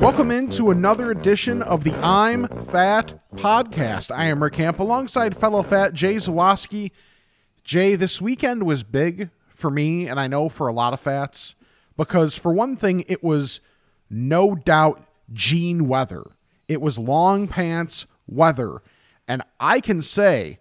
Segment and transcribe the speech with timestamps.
[0.00, 4.10] Welcome into another edition of the I'm Fat podcast.
[4.10, 6.92] I am Rick Camp alongside fellow fat Jay Zawaski.
[7.62, 11.56] Jay, this weekend was big for me, and I know for a lot of fats,
[11.98, 13.60] because for one thing, it was
[14.08, 16.24] no doubt jean weather.
[16.68, 18.80] It was long pants weather.
[19.28, 20.60] And I can say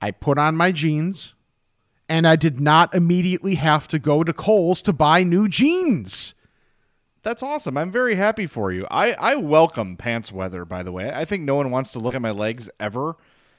[0.00, 1.34] I put on my jeans
[2.08, 6.34] and I did not immediately have to go to Kohl's to buy new jeans.
[7.22, 7.76] That's awesome.
[7.76, 8.86] I'm very happy for you.
[8.90, 11.10] I, I welcome pants weather, by the way.
[11.12, 13.16] I think no one wants to look at my legs ever.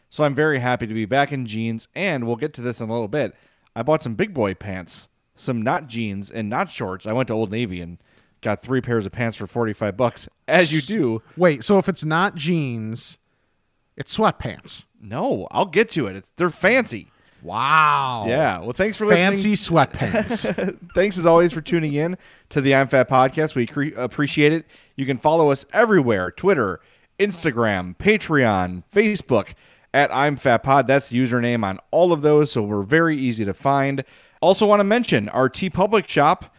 [0.09, 1.88] So I'm very happy to be back in jeans.
[1.94, 3.36] And we'll get to this in a little bit.
[3.76, 7.06] I bought some big boy pants, some not jeans and not shorts.
[7.06, 8.00] I went to Old Navy and
[8.42, 11.22] got three pairs of pants for 45 bucks, as you do.
[11.38, 13.20] Wait, so if it's not jeans,
[13.96, 14.86] it's sweatpants.
[15.00, 16.16] No, I'll get to it.
[16.16, 17.12] It's, they're fancy.
[17.42, 18.25] Wow.
[18.28, 18.59] Yeah.
[18.59, 19.78] Well, thanks for Fancy listening.
[19.78, 20.78] sweatpants.
[20.95, 22.17] Thanks as always for tuning in
[22.50, 23.56] to the I'm Fat podcast.
[23.56, 24.66] We cre- appreciate it.
[24.95, 26.81] You can follow us everywhere Twitter,
[27.19, 29.53] Instagram, Patreon, Facebook
[29.94, 30.88] at I'm Fat Pod.
[30.88, 34.03] That's the username on all of those, so we're very easy to find.
[34.41, 36.53] Also, want to mention our TeePublic shop.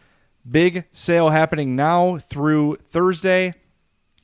[0.51, 3.55] Big sale happening now through Thursday.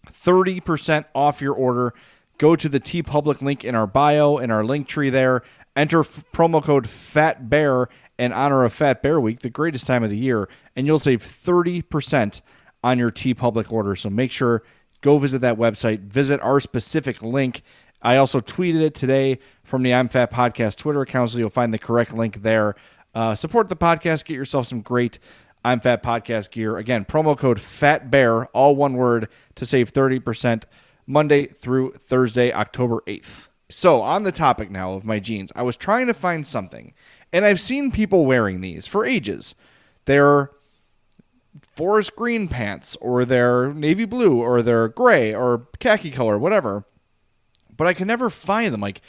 [0.09, 1.95] 30% off your order.
[2.39, 5.43] Go to the TeePublic link in our bio, in our link tree there.
[5.79, 10.03] Enter f- promo code Fat Bear in honor of Fat Bear Week, the greatest time
[10.03, 12.41] of the year, and you'll save 30%
[12.83, 13.95] on your TeePublic order.
[13.95, 14.65] So make sure
[15.03, 17.63] go visit that website, visit our specific link.
[18.03, 21.73] I also tweeted it today from the I'm Fat Podcast Twitter account, so you'll find
[21.73, 22.75] the correct link there.
[23.15, 25.21] Uh, support the podcast, get yourself some great
[25.65, 26.77] I'm Fat Podcast gear.
[26.77, 30.65] Again, promo code Fat Bear, all one word, to save 30%
[31.07, 33.48] Monday through Thursday, October 8th.
[33.71, 36.95] So, on the topic now of my jeans, I was trying to find something,
[37.33, 39.55] and I've seen people wearing these for ages.
[40.07, 40.51] They're
[41.77, 46.85] forest green pants, or they're navy blue, or they're gray, or khaki color, whatever.
[47.77, 48.81] But I could never find them.
[48.81, 49.03] Like,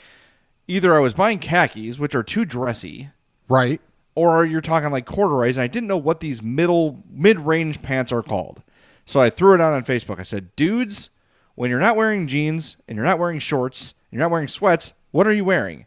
[0.67, 3.09] either I was buying khakis, which are too dressy,
[3.47, 3.79] right.
[4.13, 8.11] or you're talking like corduroys, and I didn't know what these middle mid range pants
[8.11, 8.61] are called.
[9.05, 10.19] So I threw it out on Facebook.
[10.19, 11.09] I said, dudes,
[11.55, 15.27] when you're not wearing jeans and you're not wearing shorts, you're not wearing sweats, what
[15.27, 15.85] are you wearing?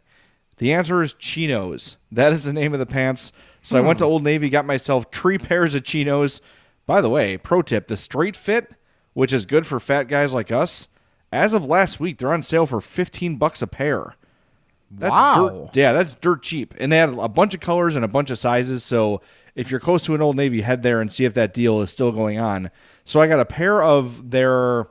[0.57, 1.97] The answer is chinos.
[2.11, 3.31] That is the name of the pants.
[3.61, 4.11] So I went to hmm.
[4.11, 6.41] Old Navy, got myself three pairs of chinos.
[6.85, 8.71] By the way, pro tip: the straight fit,
[9.13, 10.87] which is good for fat guys like us,
[11.31, 14.15] as of last week, they're on sale for fifteen bucks a pair.
[14.91, 15.47] That's Wow.
[15.47, 16.75] dirt- yeah, that's dirt cheap.
[16.77, 18.83] And they had a bunch of colors and a bunch of sizes.
[18.83, 19.21] So
[19.55, 21.89] if you're close to an Old Navy, head there and see if that deal is
[21.89, 22.69] still going on.
[23.05, 24.87] So I got a pair of their.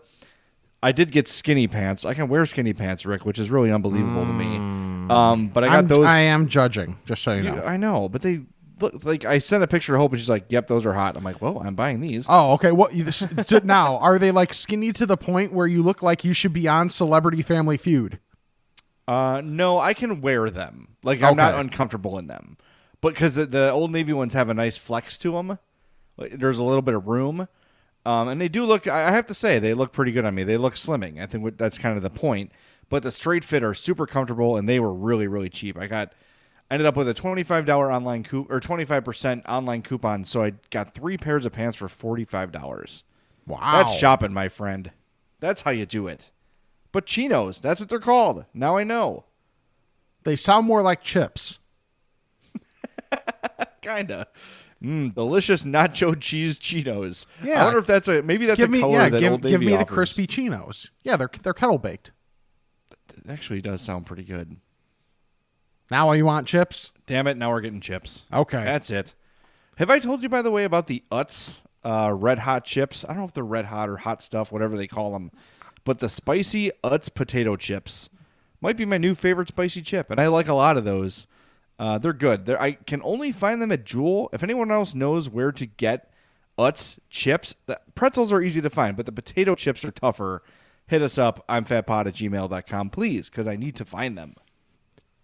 [0.83, 2.05] I did get skinny pants.
[2.05, 4.57] I can wear skinny pants, Rick, which is really unbelievable to me.
[5.11, 6.07] Um, but I got I'm, those.
[6.07, 7.63] I am judging, just so you You- know.
[7.63, 8.43] I know, but they
[8.81, 11.17] look like I sent a picture to Hope, and she's like, "Yep, those are hot."
[11.17, 12.73] I'm like, "Well, I'm buying these." Oh, okay.
[12.73, 12.93] What
[13.65, 13.99] now?
[13.99, 16.91] Are they like skinny to the point where you look like you should be on
[16.91, 18.19] Celebrity Family Feud?
[19.07, 20.89] Uh, no, I can wear them.
[21.03, 22.57] Like I'm not uncomfortable in them,
[23.01, 25.59] but because the, the old navy ones have a nice flex to them,
[26.17, 27.49] like, there's a little bit of room,
[28.05, 28.87] um, and they do look.
[28.87, 30.45] I have to say, they look pretty good on me.
[30.45, 31.21] They look slimming.
[31.21, 32.53] I think that's kind of the point.
[32.89, 35.79] But the straight fit are super comfortable, and they were really really cheap.
[35.79, 36.13] I got
[36.71, 40.25] ended up with a twenty five dollar online coup or twenty five percent online coupon,
[40.25, 43.05] so I got three pairs of pants for forty five dollars.
[43.47, 43.79] Wow.
[43.79, 44.91] That's shopping, my friend.
[45.41, 46.31] That's how you do it.
[46.93, 48.45] But chinos, that's what they're called.
[48.55, 49.25] Now I know.
[50.25, 51.59] They sound more like chips.
[53.83, 54.29] Kinda.
[54.83, 57.27] Mm, delicious nacho cheese Cheetos.
[57.43, 57.63] Yeah.
[57.63, 59.43] I wonder if that's a maybe that's give a me, color yeah, that give, Old
[59.43, 60.91] give Navy me the crispy chinos.
[61.03, 62.13] Yeah, they're they're kettle baked.
[62.91, 64.57] It actually does sound pretty good.
[65.91, 66.93] Now all you want chips?
[67.07, 67.37] Damn it!
[67.37, 68.25] Now we're getting chips.
[68.33, 68.65] Okay.
[68.65, 69.15] That's it.
[69.77, 73.05] Have I told you by the way about the Utz uh, red hot chips.
[73.05, 75.31] I don't know if they're red hot or hot stuff, whatever they call them.
[75.85, 78.09] But the spicy Utz potato chips
[78.61, 81.27] might be my new favorite spicy chip, and I like a lot of those.
[81.79, 82.45] Uh, they're good.
[82.47, 84.29] They're, I can only find them at Jewel.
[84.33, 86.13] If anyone else knows where to get
[86.59, 90.43] Utz chips, the pretzels are easy to find, but the potato chips are tougher.
[90.87, 91.45] Hit us up.
[91.49, 94.35] I'm fatpod at gmail.com, please, because I need to find them.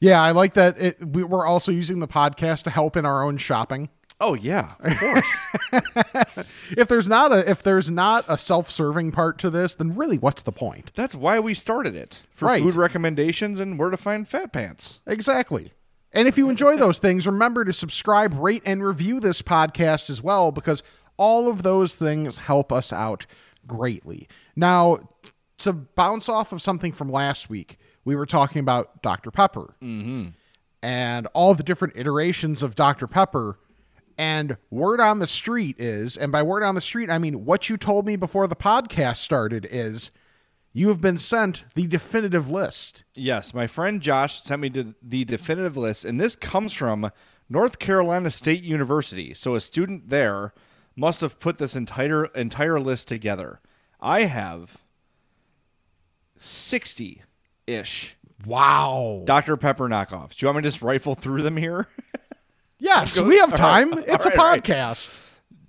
[0.00, 0.81] Yeah, I like that.
[0.81, 3.91] It, we, we're also using the podcast to help in our own shopping.
[4.21, 5.37] Oh yeah, of course.
[6.71, 10.43] If there's not a if there's not a self-serving part to this, then really, what's
[10.43, 10.91] the point?
[10.95, 12.62] That's why we started it for Right.
[12.62, 15.00] food recommendations and where to find fat pants.
[15.06, 15.73] Exactly.
[16.13, 20.23] And if you enjoy those things, remember to subscribe, rate, and review this podcast as
[20.23, 20.83] well, because
[21.17, 23.27] all of those things help us out
[23.67, 24.29] greatly.
[24.57, 25.11] Now,
[25.59, 29.31] to bounce off of something from last week, we were talking about Dr.
[29.31, 30.29] Pepper mm-hmm.
[30.83, 33.07] and all the different iterations of Dr.
[33.07, 33.59] Pepper.
[34.17, 37.69] And word on the street is, and by word on the street, I mean what
[37.69, 40.11] you told me before the podcast started is
[40.73, 43.03] you have been sent the definitive list.
[43.15, 44.69] Yes, my friend Josh sent me
[45.03, 47.11] the definitive list, and this comes from
[47.49, 49.35] North Carolina State University.
[49.35, 50.53] So a student there
[50.94, 53.61] must have put this entire entire list together.
[54.00, 54.79] I have
[56.38, 57.23] sixty
[57.67, 58.14] ish
[58.47, 59.23] Wow.
[59.25, 59.56] Dr.
[59.56, 60.37] Pepper knockoffs.
[60.37, 61.88] Do you want me to just rifle through them here?
[62.79, 63.93] Yes, we have time.
[63.94, 64.62] all It's right, a all right.
[64.62, 65.19] podcast.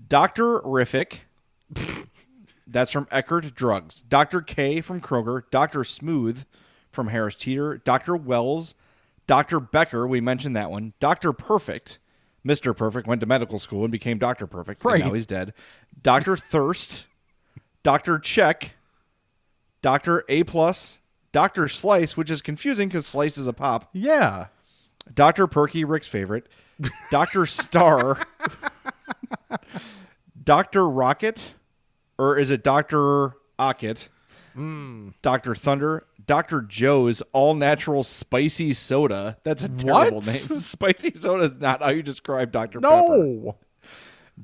[0.07, 0.60] Dr.
[0.62, 1.19] Riffic.
[2.71, 4.04] That's from Eckerd Drugs.
[4.07, 4.42] Dr.
[4.42, 5.44] K from Kroger.
[5.51, 5.83] Dr.
[5.83, 6.45] Smooth
[6.92, 7.77] from Harris Teeter.
[7.83, 8.16] Dr.
[8.16, 8.75] Wells.
[9.27, 9.60] Dr.
[9.60, 10.07] Becker.
[10.07, 10.94] We mentioned that one.
[11.00, 11.33] Dr.
[11.33, 12.00] Perfect.
[12.45, 12.75] Mr.
[12.75, 14.48] Perfect went to medical school and became Dr.
[14.48, 14.83] Perfect.
[14.86, 15.04] Right.
[15.04, 15.54] now he's dead.
[16.01, 16.38] Dr.
[16.38, 17.06] Thirst.
[17.83, 18.19] Dr.
[18.19, 18.74] Check.
[19.81, 20.24] Dr.
[20.30, 21.00] A plus.
[21.31, 21.68] Dr.
[21.68, 23.89] Slice, which is confusing because Slice is a pop.
[23.94, 24.48] Yeah.
[25.13, 25.48] Dr.
[25.48, 26.48] Perky, Rick's favorite.
[27.12, 27.45] Dr.
[27.45, 28.19] Star.
[30.44, 30.89] Dr.
[30.89, 31.54] Rocket.
[32.19, 33.31] Or is it Dr.
[33.57, 34.10] Ocket?
[35.21, 35.56] Dr.
[35.56, 36.06] Thunder.
[36.25, 36.62] Dr.
[36.63, 39.38] Joe's all natural spicy soda.
[39.44, 40.27] That's a terrible What?
[40.27, 40.36] name.
[40.60, 42.81] Spicy soda is not how you describe Dr.
[42.81, 42.89] Pepper.
[42.92, 43.57] No.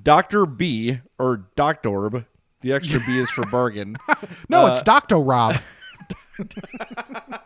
[0.02, 0.46] Dr.
[0.46, 2.26] B or Doctorb.
[2.62, 3.98] The extra B is for bargain.
[4.50, 5.20] No, Uh, it's Dr.
[5.20, 5.56] Rob.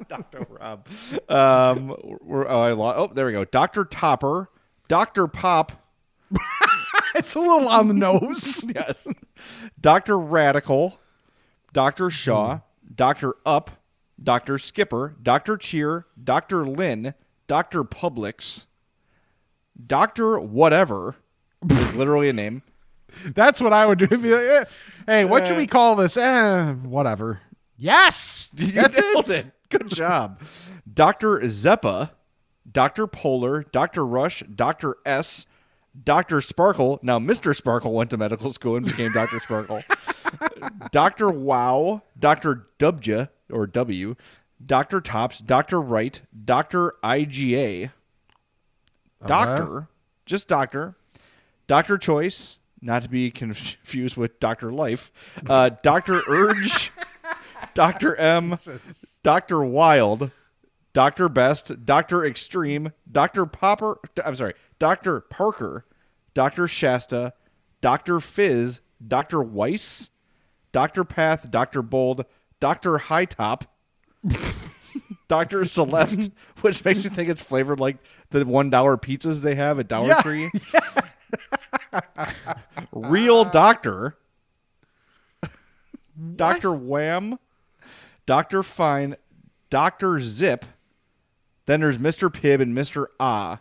[0.08, 0.46] Dr.
[0.50, 0.88] Rob.
[1.28, 1.96] Um,
[2.30, 2.98] oh, I lost.
[3.00, 3.46] Oh, there we go.
[3.46, 3.84] Dr.
[3.86, 4.50] Topper.
[4.88, 5.28] Dr.
[5.28, 5.72] Pop.
[7.20, 8.66] It's a little on the nose.
[8.76, 9.08] yes.
[9.80, 10.18] Dr.
[10.18, 11.00] Radical,
[11.74, 12.10] Dr.
[12.10, 12.62] Shaw,
[12.94, 13.36] Dr.
[13.46, 13.72] Up,
[14.22, 14.58] Dr.
[14.58, 15.58] Skipper, Dr.
[15.58, 16.66] Cheer, Dr.
[16.68, 17.14] Lynn,
[17.48, 17.84] Dr.
[17.84, 18.66] Publix,
[19.86, 20.40] Dr.
[20.40, 21.16] Whatever
[21.70, 22.64] is literally a name.
[23.26, 24.08] That's what I would do.
[24.08, 24.66] Like, eh,
[25.06, 26.16] hey, what should we call this?
[26.16, 27.42] Eh, whatever.
[27.78, 28.50] Yes.
[28.54, 29.52] That's You nailed it.
[29.70, 30.42] Good job.
[30.92, 31.40] Dr.
[31.42, 32.12] Zeppa,
[32.70, 33.08] Dr.
[33.08, 34.06] Polar, Dr.
[34.06, 34.98] Rush, Dr.
[35.06, 35.46] S,
[36.04, 36.42] Dr.
[36.42, 37.00] Sparkle.
[37.02, 37.56] Now, Mr.
[37.56, 39.40] Sparkle went to medical school and became Dr.
[39.40, 39.84] Sparkle.
[40.92, 41.30] Dr.
[41.30, 42.68] Wow, Dr.
[42.78, 44.16] Dubja, or W,
[44.64, 45.02] Dr.
[45.02, 45.82] Tops, Dr.
[45.82, 46.96] Wright, Dr.
[47.04, 47.92] IGA,
[49.26, 49.88] Doctor,
[50.26, 50.96] just Doctor,
[51.68, 51.98] Dr.
[51.98, 54.72] Choice, not to be confused with Dr.
[54.72, 55.12] Life,
[55.48, 56.22] uh, Dr.
[56.28, 56.92] Urge,
[57.74, 58.16] Dr.
[58.16, 58.56] M,
[59.24, 59.64] Dr.
[59.64, 60.32] Wild,
[60.94, 61.30] Dr.
[61.30, 62.26] Best, Dr.
[62.26, 63.46] Extreme, Dr.
[63.46, 65.22] Popper, I'm sorry, Dr.
[65.22, 65.86] Parker,
[66.34, 66.68] Dr.
[66.68, 67.34] Shasta,
[67.82, 68.20] Dr.
[68.20, 69.42] Fizz, Dr.
[69.42, 70.10] Weiss,
[70.72, 71.04] Dr.
[71.04, 71.82] Path, Dr.
[71.82, 72.26] Bold,
[72.60, 72.98] Dr.
[72.98, 73.66] High Top,
[75.28, 75.66] Dr.
[75.66, 76.32] Celeste,
[76.62, 77.98] which makes you think it's flavored like
[78.32, 80.22] the one dollar pizzas they have at Dollar Yeah.
[80.22, 80.52] Tree.
[82.92, 84.18] Real Doctor,
[86.36, 86.74] Dr.
[86.74, 87.38] Wham,
[88.26, 88.64] Dr.
[88.64, 89.16] Fine,
[89.70, 90.20] Dr.
[90.20, 90.66] Zip.
[91.70, 92.34] Then there's Mr.
[92.34, 93.06] Pibb and Mr.
[93.20, 93.60] Ah.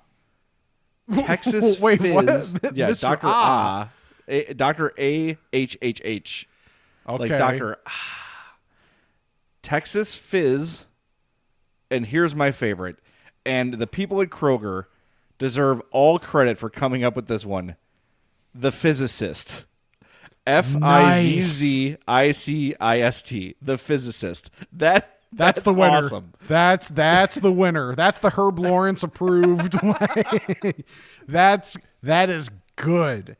[1.14, 2.14] Texas Wait, Fizz.
[2.14, 2.74] what?
[2.74, 3.02] Yeah, Mr.
[3.02, 3.26] Dr.
[3.26, 3.30] Ah.
[3.30, 3.90] Ah.
[4.28, 4.94] A, Dr.
[4.98, 6.48] A H H H.
[7.06, 7.28] Okay.
[7.28, 7.76] Like Dr.
[7.86, 8.54] Ah.
[9.60, 10.86] Texas Fizz.
[11.90, 12.96] And here's my favorite.
[13.44, 14.86] And the people at Kroger
[15.36, 17.76] deserve all credit for coming up with this one.
[18.54, 19.66] The Fizzicist.
[20.46, 23.54] F I Z Z I C I S T.
[23.60, 24.48] The Fizzicist.
[24.72, 25.96] That That's, the winner.
[25.98, 26.32] Awesome.
[26.48, 27.94] That's that's the winner.
[27.94, 29.76] That's the Herb Lawrence approved.
[31.28, 33.36] that's that is good.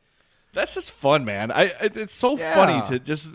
[0.53, 1.51] That's just fun, man.
[1.51, 2.53] I it- it's so Yeah.
[2.53, 3.31] funny to just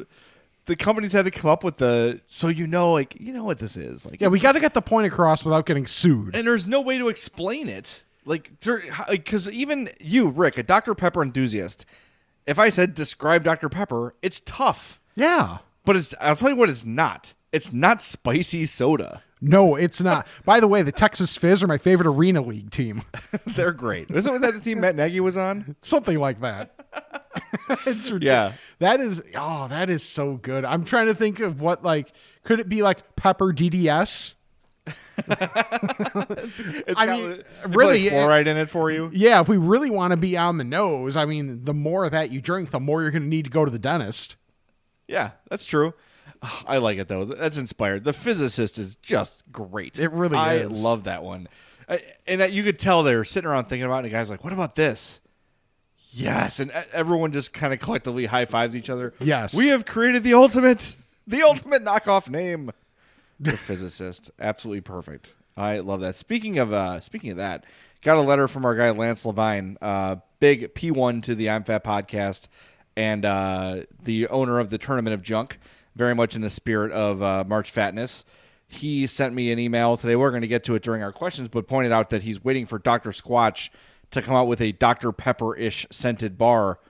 [0.66, 3.58] the companies had to come up with the so you know like you know what
[3.58, 6.34] this is like Yeah, we got to get the point across without getting sued.
[6.34, 8.50] and there's no way to explain it like
[9.10, 11.84] because even you Rick a Dr Pepper enthusiast
[12.46, 15.58] if I said describe Dr Pepper it's tough Yeah.
[15.84, 20.26] but it's I'll tell you what it's not it's not spicy soda No, it's not.
[20.44, 23.02] By the way, the Texas Fizz are my favorite arena league team.
[23.56, 26.74] they're great isn't that the team Matt Nagy was on Something like that.
[27.86, 28.22] it's ridiculous.
[28.22, 28.52] Yeah.
[28.78, 30.64] That is oh, that is so good.
[30.64, 32.12] I'm trying to think of what like
[32.44, 34.34] could it be like pepper DDS?
[34.86, 35.28] It's
[36.96, 39.10] I got- mean, really, fluoride in it for you.
[39.12, 42.30] Yeah, if we really want to be on the nose, I mean, the more that
[42.30, 44.36] you drink, the more you're going to need to go to the dentist.
[45.08, 45.94] Yeah, that's true.
[46.66, 47.24] I like it though.
[47.24, 48.04] That's inspired.
[48.04, 49.98] The Fizzicist is just great.
[49.98, 50.82] It really I is.
[50.82, 51.48] love that one.
[51.88, 53.98] I, and that you could tell they were sitting around thinking about it.
[53.98, 55.20] And the guy's like, "What about this?"
[56.16, 59.14] Yes, and everyone just kind of collectively high fives each other.
[59.18, 59.52] Yes.
[59.52, 60.94] we have created the ultimate,
[61.26, 62.70] the ultimate knockoff name.
[63.40, 65.34] The Fizzicist, absolutely perfect.
[65.56, 66.14] I love that.
[66.14, 67.64] Speaking of, uh, speaking of that,
[68.00, 71.64] got a letter from our guy Lance Levine, uh, big P one to the I'm
[71.64, 72.46] Fat podcast,
[72.96, 75.58] and uh, the owner of the Tournament of Junk,
[75.96, 78.24] very much in the spirit of uh, March Fatness.
[78.66, 80.16] He sent me an email today.
[80.16, 82.66] We're going to get to it during our questions, but pointed out that he's waiting
[82.66, 83.10] for Dr.
[83.10, 83.70] Squatch
[84.10, 85.12] to come out with a Dr.
[85.12, 86.80] Pepper ish scented bar.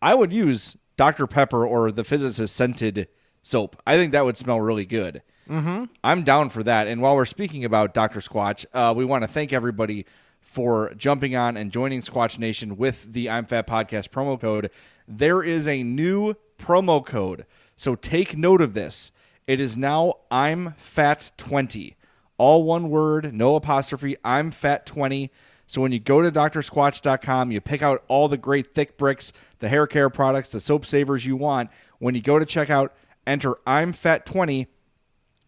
[0.00, 1.26] I would use Dr.
[1.26, 3.08] Pepper or the Fizzicist scented
[3.42, 3.80] soap.
[3.86, 5.22] I think that would smell really good.
[5.48, 5.84] Mm-hmm.
[6.02, 6.86] I'm down for that.
[6.88, 8.20] And while we're speaking about Dr.
[8.20, 10.06] Squatch, uh, we want to thank everybody
[10.40, 14.70] for jumping on and joining Squatch Nation with the I'm Fat Podcast promo code.
[15.06, 17.46] There is a new promo code.
[17.76, 19.12] So take note of this.
[19.46, 21.96] It is now I'm Fat 20.
[22.38, 24.16] All one word, no apostrophe.
[24.24, 25.30] I'm Fat 20.
[25.66, 29.68] So when you go to drsquatch.com, you pick out all the great thick bricks, the
[29.68, 31.70] hair care products, the soap savers you want.
[31.98, 32.90] When you go to checkout,
[33.26, 34.68] enter I'm Fat 20.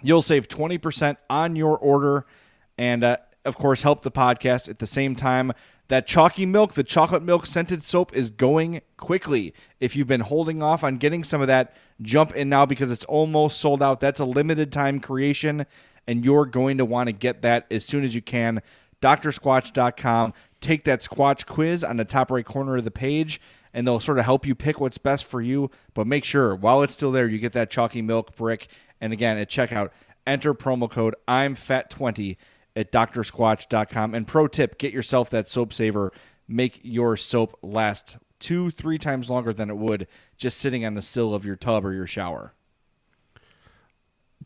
[0.03, 2.27] You'll save 20% on your order
[2.77, 5.53] and, uh, of course, help the podcast at the same time.
[5.89, 9.55] That chalky milk, the chocolate milk scented soap, is going quickly.
[9.81, 13.05] If you've been holding off on getting some of that, jump in now because it's
[13.05, 14.01] almost sold out.
[14.01, 15.65] That's a limited time creation,
[16.07, 18.61] and you're going to want to get that as soon as you can.
[19.01, 20.35] drsquatch.com.
[20.61, 23.41] Take that Squatch quiz on the top right corner of the page,
[23.73, 25.71] and they'll sort of help you pick what's best for you.
[25.95, 28.67] But make sure while it's still there, you get that chalky milk brick.
[29.01, 29.91] And again, at checkout,
[30.27, 32.37] enter promo code I'm Fat 20
[32.79, 34.15] at drsquatch.com.
[34.15, 36.13] And pro tip, get yourself that soap saver.
[36.47, 40.07] Make your soap last two, three times longer than it would
[40.37, 42.55] just sitting on the sill of your tub or your shower.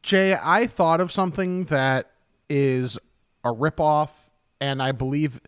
[0.01, 2.11] Jay, I thought of something that
[2.49, 2.99] is
[3.45, 4.11] a ripoff,
[4.61, 5.41] and I believe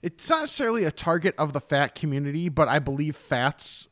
[0.00, 3.88] it's not necessarily a target of the fat community, but I believe fats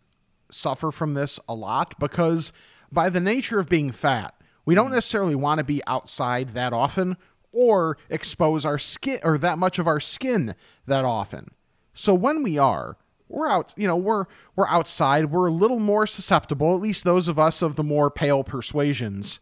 [0.52, 2.52] suffer from this a lot because
[2.92, 4.34] by the nature of being fat,
[4.64, 7.16] we don't necessarily want to be outside that often
[7.52, 10.54] or expose our skin or that much of our skin
[10.86, 11.50] that often.
[11.92, 12.96] So when we are,
[13.28, 14.24] we're out, you know, we're
[14.56, 18.10] we're outside, we're a little more susceptible, at least those of us of the more
[18.10, 19.40] pale persuasions.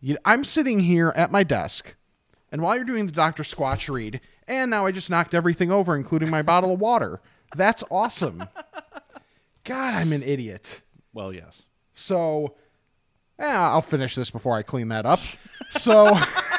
[0.00, 1.94] You, I'm sitting here at my desk,
[2.50, 3.42] and while you're doing the Dr.
[3.42, 7.20] Squatch read, and now I just knocked everything over, including my bottle of water.
[7.54, 8.44] That's awesome.
[9.64, 10.82] God, I'm an idiot.
[11.12, 11.64] Well, yes.
[11.94, 12.56] So,
[13.38, 15.20] yeah, I'll finish this before I clean that up.
[15.70, 16.06] So,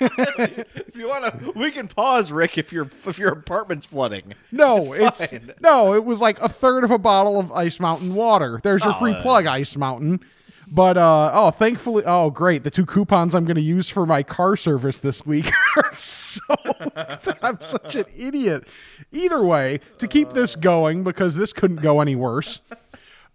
[0.00, 4.34] If you want to, we can pause, Rick, if your if your apartment's flooding.
[4.50, 8.14] no, It's it's, no, it was like a third of a bottle of Ice Mountain
[8.14, 8.60] water.
[8.62, 10.20] There's your free uh, plug, Ice Mountain.
[10.72, 14.22] But uh oh, thankfully, oh great, the two coupons I'm going to use for my
[14.22, 16.40] car service this week are so.
[17.42, 18.68] I'm such an idiot.
[19.10, 22.60] Either way, to keep this going because this couldn't go any worse.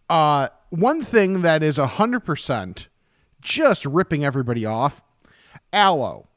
[0.09, 2.87] Uh, one thing that is hundred percent
[3.41, 5.01] just ripping everybody off,
[5.73, 6.27] aloe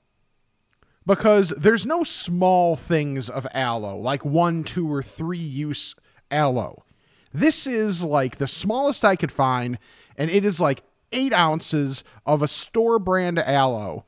[1.09, 5.95] because there's no small things of aloe, like one, two, or three use
[6.31, 6.85] aloe.
[7.33, 9.79] This is like the smallest I could find,
[10.19, 14.05] and it is like eight ounces of a store brand aloe.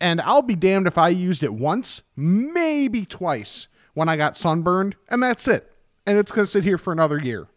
[0.00, 4.94] And I'll be damned if I used it once, maybe twice when I got sunburned,
[5.10, 5.72] and that's it.
[6.06, 7.48] And it's going to sit here for another year.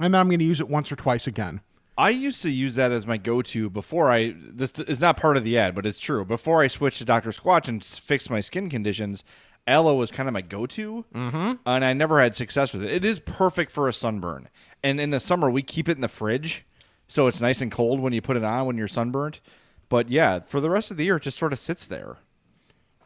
[0.00, 1.60] And then I'm going to use it once or twice again.
[1.96, 4.34] I used to use that as my go-to before I.
[4.36, 6.24] This is not part of the ad, but it's true.
[6.24, 9.22] Before I switched to Doctor Squatch and fixed my skin conditions,
[9.66, 11.52] aloe was kind of my go-to, mm-hmm.
[11.64, 12.92] and I never had success with it.
[12.92, 14.48] It is perfect for a sunburn,
[14.82, 16.66] and in the summer we keep it in the fridge,
[17.06, 19.40] so it's nice and cold when you put it on when you're sunburnt.
[19.88, 22.16] But yeah, for the rest of the year, it just sort of sits there.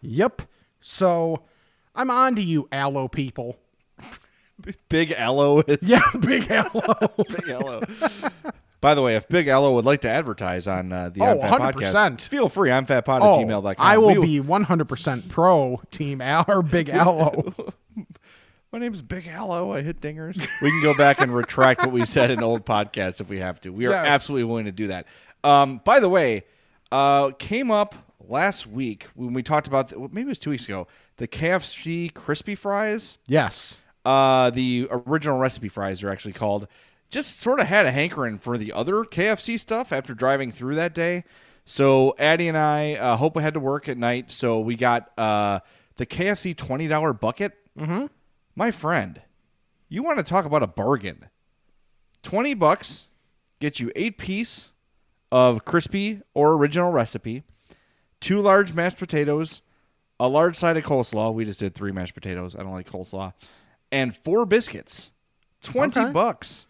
[0.00, 0.42] Yep.
[0.80, 1.42] So
[1.94, 3.58] I'm on to you, aloe people.
[4.88, 6.94] Big aloe is Yeah, big aloe.
[7.28, 7.82] Big Aloe.
[8.80, 11.40] By the way, if Big Aloe would like to advertise on uh, the Oh, I'm
[11.40, 11.74] Fat 100%.
[11.74, 12.70] podcast, feel free.
[12.70, 13.74] I'm fatpod at Oh, gmail.com.
[13.78, 17.54] I will be 100% pro team Al or big aloe.
[18.72, 19.72] My name's Big Aloe.
[19.72, 20.36] I hit dingers.
[20.60, 23.58] We can go back and retract what we said in old podcasts if we have
[23.62, 23.70] to.
[23.70, 24.06] We are Yes.
[24.06, 25.06] absolutely willing to do that.
[25.42, 26.44] Um, by the way,
[26.92, 27.94] uh, came up
[28.28, 32.12] last week when we talked about, the, maybe it was two weeks ago, the KFC
[32.12, 33.16] crispy fries.
[33.26, 33.80] yes.
[34.04, 36.68] uh, the original recipe fries are actually called.
[37.10, 40.94] Just sort of had a hankering for the other KFC stuff after driving through that
[40.94, 41.24] day.
[41.64, 45.10] So Addie and I, uh, Hope we had to work at night, so we got
[45.18, 45.60] uh,
[45.96, 47.52] the KFC twenty dollar bucket.
[47.78, 48.06] Mm-hmm.
[48.56, 49.20] My friend,
[49.88, 51.26] you want to talk about a bargain?
[52.22, 53.08] Twenty bucks
[53.60, 54.72] get you eight piece
[55.30, 57.42] of crispy or original recipe,
[58.20, 59.62] two large mashed potatoes,
[60.18, 61.32] a large side of coleslaw.
[61.34, 62.54] We just did three mashed potatoes.
[62.56, 63.32] I don't like coleslaw,
[63.92, 65.12] and four biscuits.
[65.62, 66.12] Twenty Okay.
[66.12, 66.66] bucks.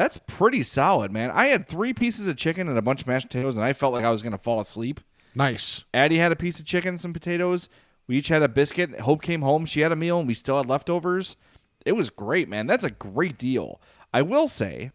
[0.00, 1.30] That's pretty solid, man.
[1.30, 3.92] I had three pieces of chicken and a bunch of mashed potatoes, and I felt
[3.92, 4.98] like I was going to fall asleep.
[5.34, 5.84] Nice.
[5.92, 7.68] Addie had a piece of chicken, some potatoes.
[8.06, 9.00] We each had a biscuit.
[9.00, 9.66] Hope came home.
[9.66, 11.36] She had a meal, and we still had leftovers.
[11.84, 12.66] It was great, man.
[12.66, 13.78] That's a great deal.
[14.10, 14.92] I will say,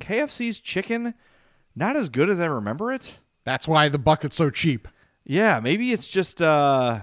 [0.00, 1.12] KFC's chicken,
[1.76, 3.18] not as good as I remember it.
[3.44, 4.88] That's why the bucket's so cheap.
[5.26, 7.00] Yeah, maybe it's just, uh,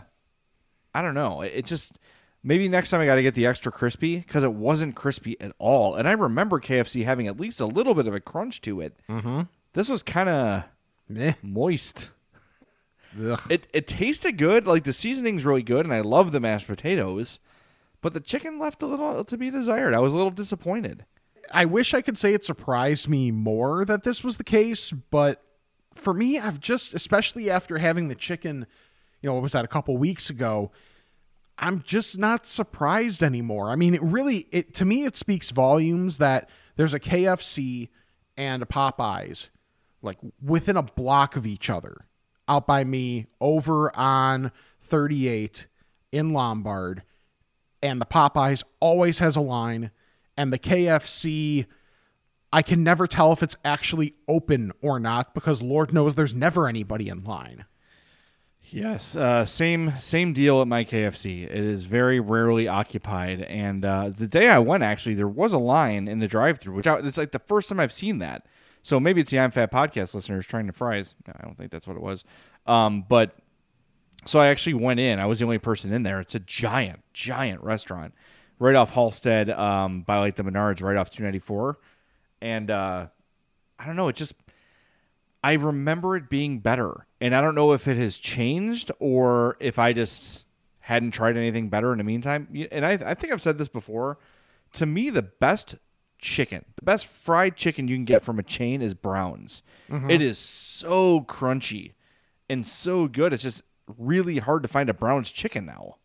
[0.96, 1.44] I don't know.
[1.44, 2.00] It it just,
[2.48, 5.52] maybe next time I got to get the extra crispy because it wasn't crispy at
[5.60, 5.96] all.
[5.96, 8.96] And I remember KFC having at least a little bit of a crunch to it.
[9.10, 9.42] Mm-hmm.
[9.74, 10.64] This was kind of
[11.44, 12.12] moist.
[13.22, 13.42] Ugh.
[13.50, 14.66] It it tasted good.
[14.66, 17.40] Like the seasoning's really good, and I love the mashed potatoes.
[18.02, 19.94] But the chicken left a little to be desired.
[19.94, 21.06] I was a little disappointed.
[21.52, 25.42] I wish I could say it surprised me more that this was the case, but
[25.94, 28.68] for me, I've just, especially after having the chicken,
[29.22, 30.72] you know, what was that a couple weeks ago?
[31.58, 33.70] I'm just not surprised anymore.
[33.70, 37.90] I mean, it really, it to me, it speaks volumes that there's a KFC
[38.36, 39.50] and a Popeyes
[40.02, 42.06] like within a block of each other
[42.48, 45.68] out by me over on 38
[46.12, 47.02] in Lombard
[47.82, 49.92] and the Popeyes always has a line,
[50.36, 51.66] and the KFC,
[52.52, 56.68] I can never tell if it's actually open or not because Lord knows there's never
[56.68, 57.66] anybody in line.
[58.70, 61.44] Yes, uh, same same deal at my KFC.
[61.46, 65.58] It is very rarely occupied, and uh, the day I went, actually, there was a
[65.58, 68.46] line in the drive-through, which I, it's like the first time I've seen that.
[68.82, 71.16] So maybe it's the I'm Fat podcast listeners trying to fries.
[71.28, 72.26] No, I don't think that's what it was.
[72.66, 73.38] Um, but
[74.26, 75.20] so I actually went in.
[75.20, 76.20] I was the only person in there.
[76.20, 78.14] It's a giant, giant restaurant
[78.60, 81.78] right off Halsted, um, by like the Menards, right off 294,
[82.42, 83.08] and uh,
[83.80, 84.10] I don't know.
[84.10, 84.34] It just
[85.44, 87.06] I remember it being better.
[87.22, 90.46] And I don't know if it has changed or if I just
[90.80, 92.48] hadn't tried anything better in the meantime.
[92.72, 94.18] And I, I think I've said this before.
[94.74, 95.76] To me, the best
[96.20, 99.62] chicken, the best fried chicken you can get from a chain is Brown's.
[99.90, 100.10] Mm-hmm.
[100.10, 101.94] It is so crunchy
[102.50, 103.34] and so good.
[103.34, 103.62] It's just
[103.98, 105.96] really hard to find a Brown's chicken now.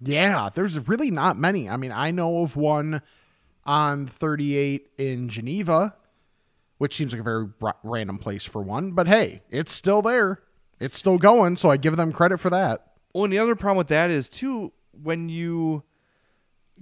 [0.00, 1.68] Yeah, there's really not many.
[1.68, 3.02] I mean, I know of one
[3.64, 5.94] on 38 in Geneva,
[6.78, 7.46] which seems like a very
[7.82, 10.40] random place for one, but hey, it's still there.
[10.80, 12.92] It's still going, so I give them credit for that.
[13.12, 15.82] Well, and the other problem with that is too when you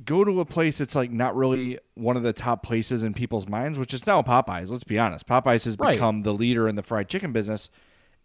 [0.04, 3.48] go to a place that's like not really one of the top places in people's
[3.48, 4.68] minds, which is now Popeyes.
[4.70, 5.92] Let's be honest, Popeyes has Right.
[5.94, 7.70] become the leader in the fried chicken business.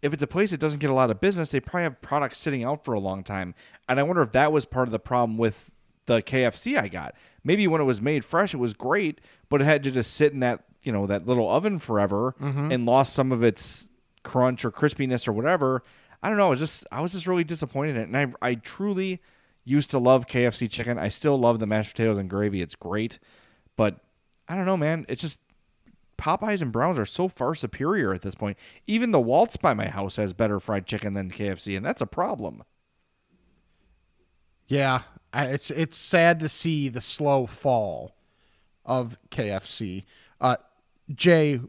[0.02, 2.38] If it's a place that doesn't get a lot of business, they probably have products
[2.38, 3.54] sitting out for a long time.
[3.88, 5.70] And I wonder if that was part of the problem with
[6.06, 7.14] the KFC I got.
[7.44, 10.32] Maybe when it was made fresh, it was great, but it had to just sit
[10.32, 12.34] in that you know that little oven forever
[12.72, 13.86] and lost some of its
[14.22, 15.82] crunch or crispiness or whatever.
[16.22, 16.46] I don't know.
[16.46, 19.20] I was just I was just really disappointed in it, and I I truly
[19.64, 20.98] used to love KFC chicken.
[20.98, 22.62] I still love the mashed potatoes and gravy.
[22.62, 23.18] It's great,
[23.76, 23.98] but
[24.48, 25.06] I don't know, man.
[25.08, 25.38] It's just
[26.18, 28.56] Popeyes and Browns are so far superior at this point.
[28.86, 32.06] Even the Walt's by my house has better fried chicken than KFC, and that's a
[32.06, 32.62] problem.
[34.68, 38.14] Yeah, I, it's it's sad to see the slow fall
[38.84, 40.04] of KFC.
[40.40, 40.56] Uh,
[41.14, 41.60] Jay,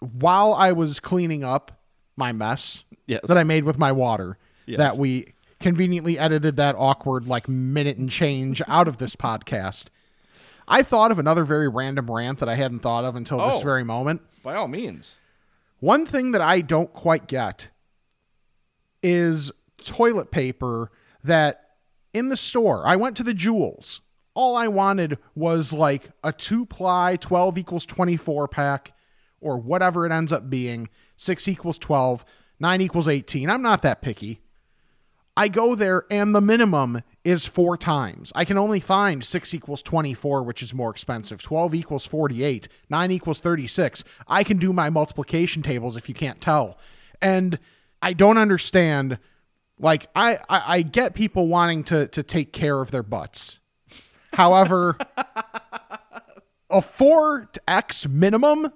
[0.00, 1.80] while I was cleaning up
[2.16, 3.20] my mess Yes.
[3.26, 4.78] that I made with my water, Yes.
[4.78, 9.86] that we conveniently edited that awkward like minute and change out of this podcast.
[10.66, 13.62] I thought of another very random rant that I hadn't thought of until this Oh.
[13.62, 14.22] very moment.
[14.42, 15.16] By all means.
[15.80, 17.68] One thing that I don't quite get
[19.02, 19.52] is
[19.84, 20.90] toilet paper
[21.22, 21.76] that
[22.14, 24.00] in the store, I went to the Jewels.
[24.34, 28.92] All I wanted was like a two ply 12 equals 24 pack
[29.40, 30.88] or whatever it ends up being.
[31.16, 32.24] Six equals 12,
[32.58, 33.48] nine equals 18.
[33.48, 34.40] I'm not that picky.
[35.36, 38.32] I go there and the minimum is four times.
[38.34, 41.42] I can only find 6 equals 24, which is more expensive.
[41.42, 42.68] 12 equals 48.
[42.88, 44.04] 9 equals 36.
[44.28, 46.78] I can do my multiplication tables if you can't tell.
[47.20, 47.58] And
[48.00, 49.18] I don't understand.
[49.78, 53.58] Like, I, I, I get people wanting to, to take care of their butts.
[54.34, 54.98] However,
[56.70, 58.72] a 4x minimum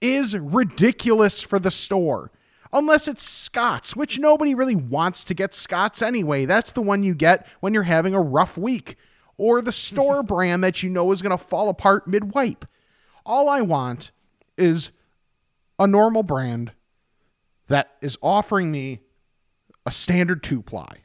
[0.00, 2.30] is ridiculous for the store.
[2.72, 6.46] Unless it's Scott's, which nobody really wants to get Scott's anyway.
[6.46, 8.96] That's the one you get when you're having a rough week.
[9.36, 12.64] or the store brand that you know is going to fall apart mid wipe.
[13.26, 14.10] All I want
[14.56, 14.90] is
[15.78, 16.72] a normal brand
[17.68, 19.00] that is offering me
[19.84, 20.98] a standard two ply.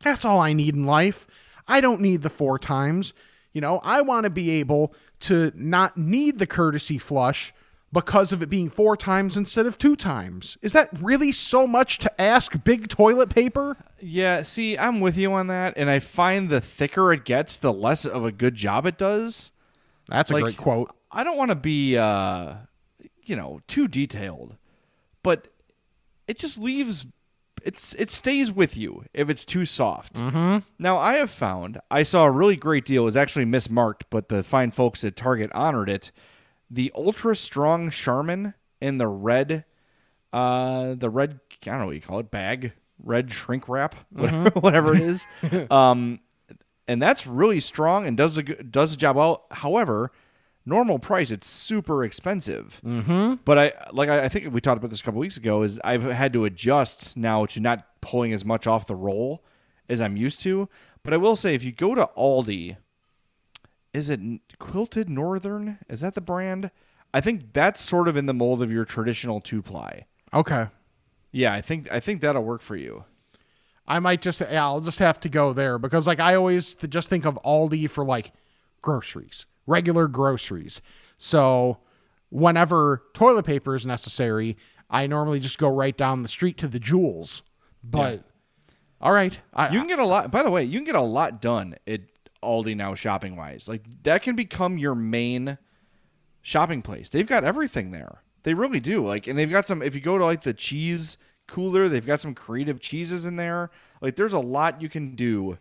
[0.00, 1.26] That's all I need in life.
[1.68, 3.12] I don't need the four times.
[3.52, 7.54] You know, I want to be able to not need the courtesy flush
[7.92, 10.58] because of it being four times instead of two times.
[10.60, 13.76] Is that really so much to ask big toilet paper?
[13.98, 17.72] Yeah, see, I'm with you on that, and I find the thicker it gets, the
[17.72, 19.52] less of a good job it does.
[20.08, 20.94] That's a Like, great quote.
[21.10, 22.56] I don't want to be, uh,
[23.24, 24.56] you know, too detailed,
[25.22, 25.48] but
[26.28, 27.06] it just leaves.
[27.66, 30.14] It's it stays with you if it's too soft.
[30.14, 30.58] Mm-hmm.
[30.78, 33.02] Now I have found I saw a really great deal.
[33.02, 36.12] It was actually mismarked, but the fine folks at Target honored it.
[36.70, 39.64] The ultra strong Charmin in the red,
[40.32, 44.50] uh, the red I don't know what you call it bag, red shrink wrap, whatever,
[44.60, 45.26] whatever it is.
[45.70, 46.20] um,
[46.86, 49.46] and that's really strong and does a good, does the job well.
[49.50, 50.12] However,
[50.66, 52.80] normal price it's super expensive.
[52.84, 53.34] Mm-hmm.
[53.44, 55.62] But I like I, I think we talked about this a couple weeks ago.
[55.62, 59.44] Is I've had to adjust now to not pulling as much off the roll
[59.88, 60.68] as I'm used to.
[61.02, 62.76] But I will say, if you go to Aldi,
[63.94, 64.20] is it
[64.58, 65.78] Quilted Northern?
[65.88, 66.70] Is that the brand?
[67.14, 70.06] I think that's sort of in the mold of your traditional two ply.
[70.34, 70.66] Okay.
[71.32, 73.04] Yeah, I think I think that'll work for you.
[73.86, 77.08] I might just yeah, I'll just have to go there because like I always just
[77.08, 78.32] think of Aldi for like
[78.82, 80.80] groceries, regular groceries.
[81.18, 81.78] So
[82.30, 84.56] whenever toilet paper is necessary,
[84.88, 87.42] I normally just go right down the street to the Jewels.
[87.82, 88.24] But
[89.00, 90.30] all right, I, You can get a lot.
[90.30, 92.00] By the way, you can get a lot done at
[92.42, 93.68] Aldi now, shopping wise.
[93.68, 95.58] Like that can become your main
[96.42, 97.08] shopping place.
[97.08, 98.22] They've got everything there.
[98.44, 99.04] They really do.
[99.04, 99.82] Like, and they've got some.
[99.82, 103.70] If you go to like the cheese cooler, they've got some creative cheeses in there.
[104.00, 105.58] Like, there's a lot you can do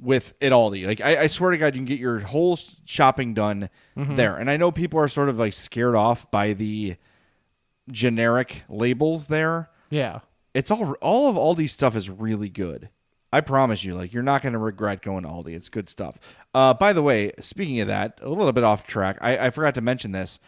[0.00, 0.86] with at Aldi.
[0.86, 3.70] Like, I, I swear to God, you can get your whole shopping done
[4.16, 4.36] there.
[4.36, 6.96] And I know people are sort of like scared off by the
[7.90, 10.20] generic labels there yeah.
[10.52, 12.88] it's all all of Aldi's stuff is really good.
[13.32, 15.54] I promise you, like you're not going to regret going to Aldi.
[15.54, 16.18] It's good stuff.
[16.54, 19.18] Uh, by the way, speaking of that, a little bit off track.
[19.20, 20.38] I, I forgot to mention this.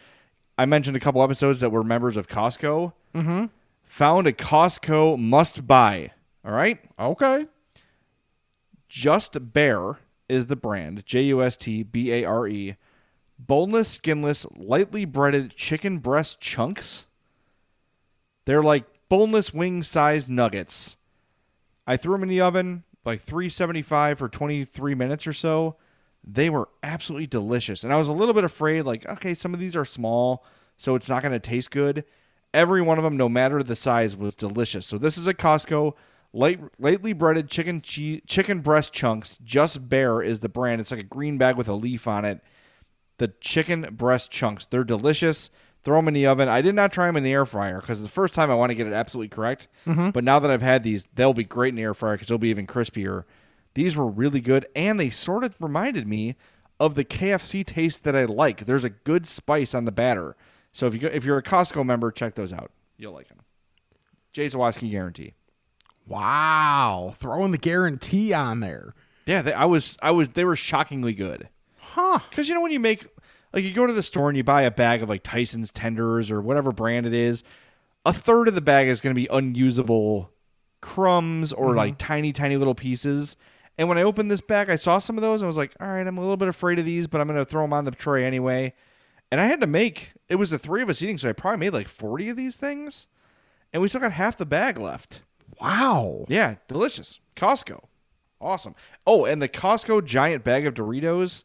[0.57, 2.93] I mentioned a couple episodes that were members of Costco.
[3.13, 3.45] Mm-hmm.
[3.83, 6.11] Found a Costco must buy.
[6.45, 7.45] All right, Okay.
[8.87, 11.05] Just Bare is the brand.
[11.05, 12.75] J U S T B A R E.
[13.39, 17.07] Boneless, skinless, lightly breaded chicken breast chunks.
[18.45, 20.97] They're like boneless wing sized nuggets.
[21.85, 25.77] I threw them in the oven like 375 for 23 minutes or so.
[26.23, 27.83] They were absolutely delicious.
[27.83, 30.43] And I was a little bit afraid like okay, some of these are small,
[30.75, 32.03] so it's not going to taste good.
[32.53, 34.85] Every one of them no matter the size was delicious.
[34.85, 35.93] So this is a Costco
[36.37, 39.37] light lightly breaded chicken cheese, chicken breast chunks.
[39.43, 40.79] Just Bare is the brand.
[40.79, 42.41] It's like a green bag with a leaf on it
[43.17, 44.65] the chicken breast chunks.
[44.65, 45.49] They're delicious.
[45.83, 46.49] Throw them in the oven.
[46.49, 48.71] I did not try them in the air fryer because the first time I want
[48.71, 49.67] to get it absolutely correct.
[49.85, 50.09] Mm-hmm.
[50.09, 52.37] But now that I've had these, they'll be great in the air fryer because they'll
[52.37, 53.23] be even crispier.
[53.73, 56.35] These were really good, and they sort of reminded me
[56.79, 58.65] of the KFC taste that I like.
[58.65, 60.35] There's a good spice on the batter.
[60.73, 62.71] So if you go, if you're a Costco member, check those out.
[62.97, 63.39] You'll like them.
[64.33, 65.33] Jay Zawaski guarantee.
[66.07, 67.13] Wow.
[67.17, 68.93] Throwing the guarantee on there.
[69.25, 71.49] Yeah, they, I was I was they were shockingly good.
[71.77, 72.19] Huh.
[72.29, 73.05] Because you know when you make
[73.53, 76.31] like you go to the store and you buy a bag of like Tyson's tenders
[76.31, 77.43] or whatever brand it is,
[78.05, 80.31] a third of the bag is going to be unusable
[80.81, 81.77] crumbs or mm-hmm.
[81.77, 83.35] like tiny tiny little pieces.
[83.77, 85.41] And when I opened this bag, I saw some of those.
[85.41, 87.27] And I was like, all right, I'm a little bit afraid of these, but I'm
[87.27, 88.73] going to throw them on the tray anyway.
[89.31, 91.59] And I had to make it was the three of us eating, so I probably
[91.59, 93.07] made like 40 of these things,
[93.73, 95.21] and we still got half the bag left.
[95.59, 96.25] Wow.
[96.27, 97.19] Yeah, delicious.
[97.35, 97.83] Costco.
[98.39, 98.75] Awesome.
[99.05, 101.43] Oh, and the Costco giant bag of Doritos,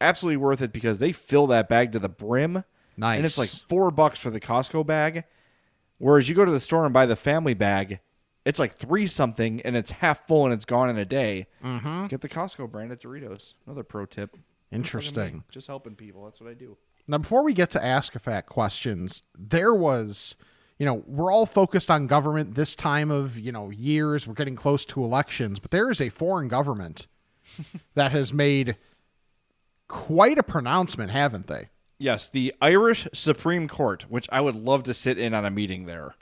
[0.00, 2.64] absolutely worth it because they fill that bag to the brim.
[2.96, 3.16] Nice.
[3.16, 5.24] And it's like four bucks for the Costco bag.
[5.98, 8.00] Whereas you go to the store and buy the family bag,
[8.44, 11.46] it's like three something and it's half full and it's gone in a day.
[11.64, 12.06] Mm-hmm.
[12.06, 13.54] Get the Costco branded Doritos.
[13.66, 14.36] Another pro tip.
[14.70, 15.44] Interesting.
[15.50, 16.24] Just helping people.
[16.24, 16.76] That's what I do.
[17.08, 20.34] Now, before we get to Ask a Fat questions, there was,
[20.78, 24.26] you know, we're all focused on government this time of, you know, years.
[24.26, 27.06] We're getting close to elections, but there is a foreign government
[27.94, 28.76] that has made
[29.88, 31.68] quite a pronouncement, haven't they?
[31.98, 35.86] Yes, the Irish Supreme Court, which I would love to sit in on a meeting
[35.86, 36.14] there,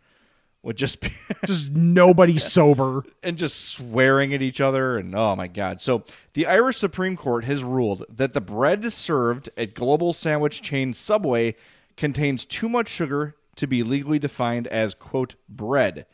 [0.62, 1.08] would just be
[1.46, 3.04] Just nobody sober.
[3.24, 5.80] and just swearing at each other and oh my god.
[5.80, 10.94] So, the Irish Supreme Court has ruled that the bread served at global sandwich chain
[10.94, 11.56] Subway
[11.96, 16.06] contains too much sugar to be legally defined as quote bread.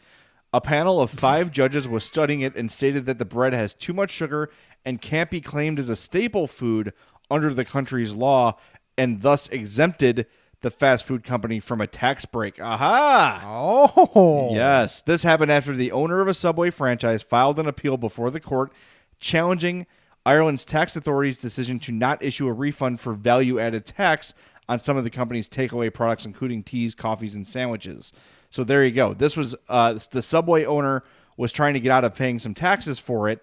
[0.52, 3.92] A panel of five judges was studying it and stated that the bread has too
[3.92, 4.50] much sugar
[4.84, 6.92] and can't be claimed as a staple food
[7.30, 8.56] under the country's law,
[8.98, 10.26] and thus exempted
[10.62, 12.60] the fast food company from a tax break.
[12.60, 13.42] Aha!
[13.44, 18.30] Oh, Yes, this happened after the owner of a Subway franchise filed an appeal before
[18.30, 18.72] the court
[19.20, 19.86] challenging
[20.26, 24.34] Ireland's tax authority's decision to not issue a refund for value added tax
[24.70, 28.12] on some of the company's takeaway products, including teas, coffees, and sandwiches.
[28.50, 29.14] So there you go.
[29.14, 31.02] This was uh, the Subway owner
[31.36, 33.42] was trying to get out of paying some taxes for it,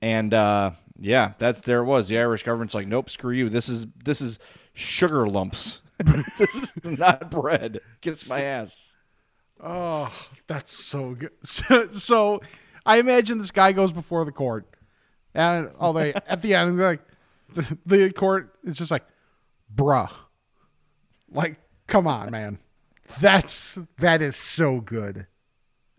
[0.00, 2.08] and uh, yeah, that's there it was.
[2.08, 3.50] The Irish government's like, nope, screw you.
[3.50, 4.38] This is this is
[4.72, 5.82] sugar lumps.
[6.38, 7.80] this is not bread.
[8.00, 8.94] Kiss my ass.
[9.62, 10.10] Oh,
[10.46, 11.30] that's so good.
[11.44, 12.40] So, so
[12.86, 14.66] I imagine this guy goes before the court,
[15.34, 17.02] and all they at the end, like
[17.54, 19.04] the, the court is just like,
[19.74, 20.10] bruh,
[21.34, 22.58] like, come on, man.
[23.20, 25.26] That's that is so good.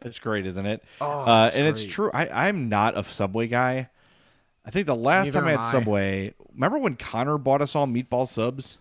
[0.01, 0.83] It's great, isn't it?
[1.01, 2.09] Oh, uh, it's and it's true.
[2.13, 3.89] I, I'm not a Subway guy.
[4.65, 5.71] I think the last Neither time I had I.
[5.71, 8.77] Subway, remember when Connor bought us all meatball subs?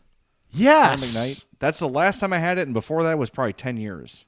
[0.55, 1.15] on Yes.
[1.17, 1.45] McKnight?
[1.59, 4.25] That's the last time I had it, and before that was probably ten years.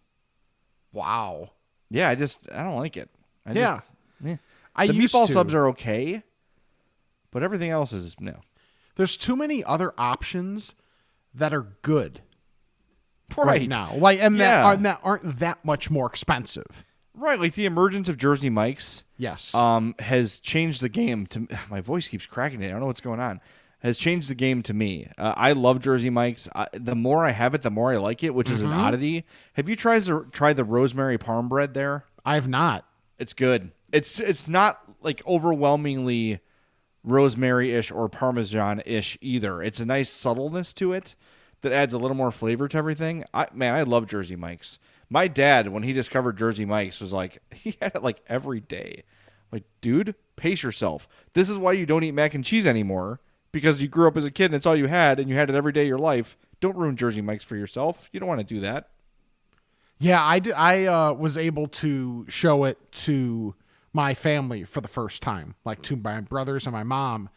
[0.93, 1.51] Wow.
[1.91, 3.09] Yeah, I just I don't like it.
[3.45, 3.81] I Yeah.
[4.23, 4.37] just, eh.
[4.75, 5.33] I the used meatball to.
[5.33, 6.23] subs are okay,
[7.31, 8.41] but everything else is no.
[8.97, 10.75] There's too many other options
[11.37, 12.21] that are good
[13.37, 13.95] right, Right now.
[13.97, 14.65] Like and that, Yeah.
[14.65, 16.85] are, that aren't that much more expensive.
[17.15, 19.03] Right, like the emergence of Jersey Mike's.
[19.17, 19.55] Yes.
[19.55, 22.67] um, has changed the game to my voice keeps cracking it.
[22.67, 23.41] I don't know what's going on.
[23.81, 25.09] Has changed the game to me.
[25.19, 26.49] Uh, I love Jersey Mike's.
[26.55, 28.73] I, the more I have it, the more I like it, which is Mm-hmm.
[28.73, 29.25] an oddity.
[29.55, 32.05] Have you tried the tried the rosemary parm bread there?
[32.25, 32.85] I've not.
[33.19, 33.71] It's good.
[33.93, 36.41] It's it's not like overwhelmingly
[37.07, 39.63] rosemary ish or parmesan ish either.
[39.63, 41.15] It's a nice subtleness to it
[41.63, 43.25] that adds a little more flavor to everything.
[43.33, 44.79] I man, I love Jersey Mike's.
[45.09, 49.05] My dad, when he discovered Jersey Mike's, was like he had it like every day.
[49.53, 51.09] Like, dude, pace yourself.
[51.33, 53.21] This is why you don't eat mac and cheese anymore
[53.53, 55.49] because you grew up as a kid and it's all you had and you had
[55.49, 56.37] it every day of your life.
[56.61, 58.09] Don't ruin Jersey Mike's for yourself.
[58.13, 58.91] You don't want to do that.
[59.99, 63.55] Yeah, I, d- I uh, was able to show it to
[63.97, 67.29] my family for the first time, like to my brothers and my mom,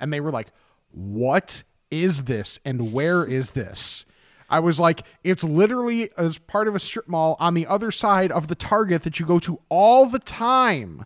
[0.00, 0.48] and they were like,
[0.90, 2.58] "What is this?
[2.64, 4.06] And where is this?"
[4.48, 8.32] I was like, "It's literally as part of a strip mall on the other side
[8.32, 11.04] of the Target that you go to all the time."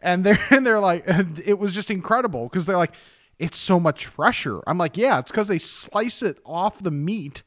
[0.00, 2.94] And they're and they're like, and it was just incredible because they're like,
[3.40, 7.42] "It's so much fresher." I'm like, "Yeah, it's because they slice it off the meat."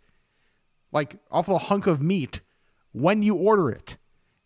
[0.91, 2.41] like off a hunk of meat
[2.91, 3.97] when you order it.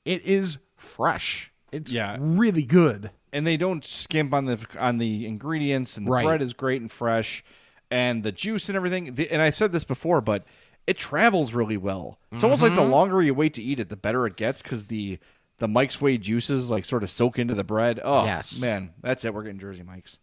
[0.03, 1.51] It is fresh.
[1.75, 2.17] It's Yeah.
[2.19, 3.11] really good.
[3.33, 6.25] and they don't skimp on the on the ingredients and the Right.
[6.25, 7.43] bread is great and fresh
[7.91, 10.45] and the juice and everything The- and i said this before but
[10.87, 12.91] it travels really well it's almost like the Mm-hmm.
[12.91, 15.19] longer you wait to eat it the better it gets because the
[15.57, 18.57] the mike's way juices like sort of soak into the bread oh Yes.
[18.61, 20.17] man that's it we're getting jersey mike's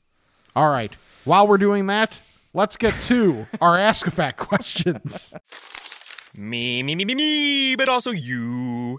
[0.57, 0.95] All right.
[1.25, 2.21] While we're doing that,
[2.55, 5.35] let's get to our Ask a Fat questions.
[6.35, 8.99] Me, me, me, me, me, but also you.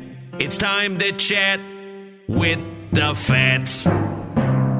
[0.41, 1.59] It's time to chat
[2.27, 2.59] with
[2.91, 3.85] the fats.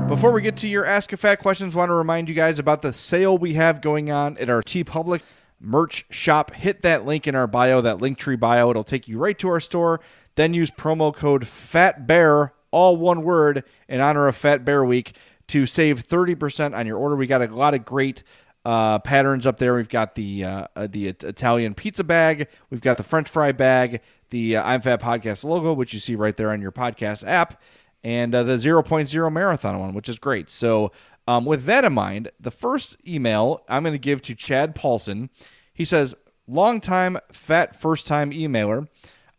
[0.08, 2.82] Before we get to your Ask a Fat questions, want to remind you guys about
[2.82, 5.22] the sale we have going on at our TeePublic
[5.60, 6.52] merch shop.
[6.56, 8.72] Hit that link in our bio, that link tree bio.
[8.72, 10.02] It'll take you right to our store.
[10.34, 15.14] Then use promo code Fat Bear, all one word, in honor of Fat Bear Week
[15.50, 17.16] to save 30% on your order.
[17.16, 18.24] We got a lot of great
[18.66, 19.76] uh, patterns up there.
[19.76, 22.48] We've got the uh, uh, the Italian pizza bag.
[22.72, 24.02] We've got the French fry bag.
[24.32, 27.62] The uh, I'm Fat podcast logo, which you see right there on your podcast app,
[28.04, 30.50] and uh, the 0.0 marathon one, which is great.
[30.50, 30.92] So,
[31.28, 35.30] um, with that in mind, the first email I'm going to give to Chad Paulson.
[35.74, 36.16] He says,
[36.48, 38.88] long time fat first time emailer.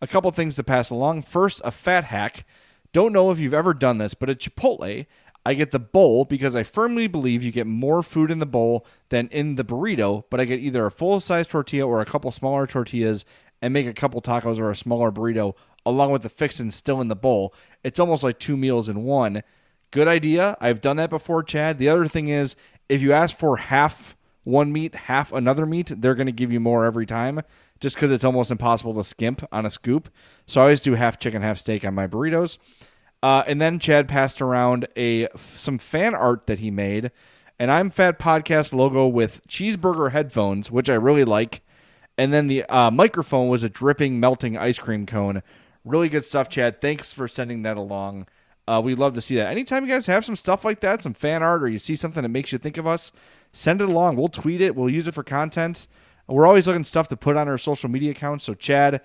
[0.00, 1.22] A couple things to pass along.
[1.22, 2.44] First, a fat hack.
[2.92, 5.07] Don't know if you've ever done this, but at Chipotle,
[5.44, 8.87] I get the bowl because I firmly believe you get more food in the bowl
[9.09, 12.31] than in the burrito, but I get either a full size tortilla or a couple
[12.31, 13.24] smaller tortillas
[13.62, 15.55] and make a couple tacos or a smaller burrito
[15.87, 17.55] along with the fixins still in the bowl.
[17.83, 19.42] It's almost like two meals in one.
[19.90, 20.57] Good idea.
[20.61, 21.79] I've done that before, Chad.
[21.79, 22.57] The other thing is
[22.88, 26.61] if you ask for half one meat, half another meat, they're going to give you
[26.61, 27.42] more every time
[27.81, 30.09] just because it's almost impossible to skimp on a scoop.
[30.46, 32.59] So I always do half chicken, half steak on my burritos.
[33.22, 37.11] Uh, and then Chad passed around a some fan art that he made,
[37.59, 41.62] an I'm Fat podcast logo with cheeseburger headphones, which I really like.
[42.18, 45.42] And then the uh, microphone was a dripping, melting ice cream cone.
[45.85, 46.81] Really good stuff, Chad.
[46.81, 48.27] Thanks for sending that along.
[48.68, 49.48] Uh, we'd love to see that.
[49.48, 52.22] Anytime you guys have some stuff like that, some fan art, or you see something
[52.22, 53.11] that makes you think of us,
[53.53, 54.16] send it along.
[54.16, 54.77] We'll tweet it.
[54.77, 55.88] We'll use it for content.
[56.29, 58.44] We're always looking stuff to put on our social media accounts.
[58.44, 59.01] So, Chad,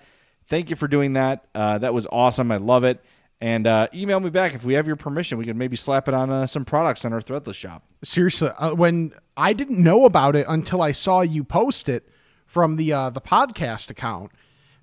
[0.46, 1.46] thank you for doing that.
[1.54, 2.52] Uh, that was awesome.
[2.52, 3.02] I love it.
[3.40, 5.38] And uh, email me back if we have your permission.
[5.38, 7.84] We can maybe slap it on uh, some products on our Threadless shop.
[8.02, 12.08] Seriously, uh, when I didn't know about it until I saw you post it
[12.48, 14.32] from the uh, the podcast account,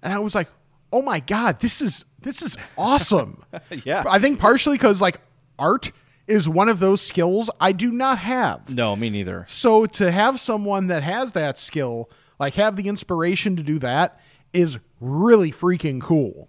[0.01, 0.47] and I was like,
[0.93, 3.43] "Oh my god, this is this is awesome!"
[3.84, 4.04] Yeah.
[4.08, 5.19] I think partially because like
[5.60, 5.91] art
[6.28, 8.73] is one of those skills I do not have.
[8.73, 9.43] No, me neither.
[9.47, 14.19] So to have someone that has that skill, like have the inspiration to do that,
[14.54, 16.47] is really freaking cool.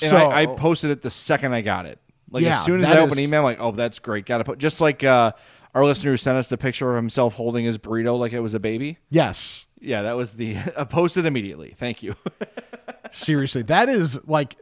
[0.00, 1.98] And so I, I posted it the second I got it.
[2.30, 4.24] Like Yeah, as soon as I open is- email, I'm like, oh, that's great.
[4.26, 5.32] Got to put just like uh,
[5.74, 8.54] our listener who sent us the picture of himself holding his burrito like it was
[8.54, 8.98] a baby.
[9.10, 11.74] yes, Yeah, that was the I posted immediately.
[11.78, 12.16] Thank you.
[13.10, 14.56] seriously, that is like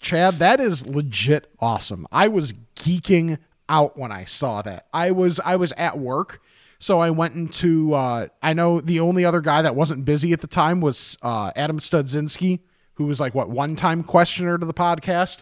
[0.00, 0.38] Chad.
[0.38, 2.06] That is legit awesome.
[2.12, 4.86] I was geeking out when I saw that.
[4.92, 6.40] I was I was at work.
[6.80, 7.94] So I went into.
[7.94, 11.50] Uh, I know the only other guy that wasn't busy at the time was uh,
[11.56, 12.60] Adam Studzinski,
[12.94, 15.38] who was like what one time questioner to the podcast,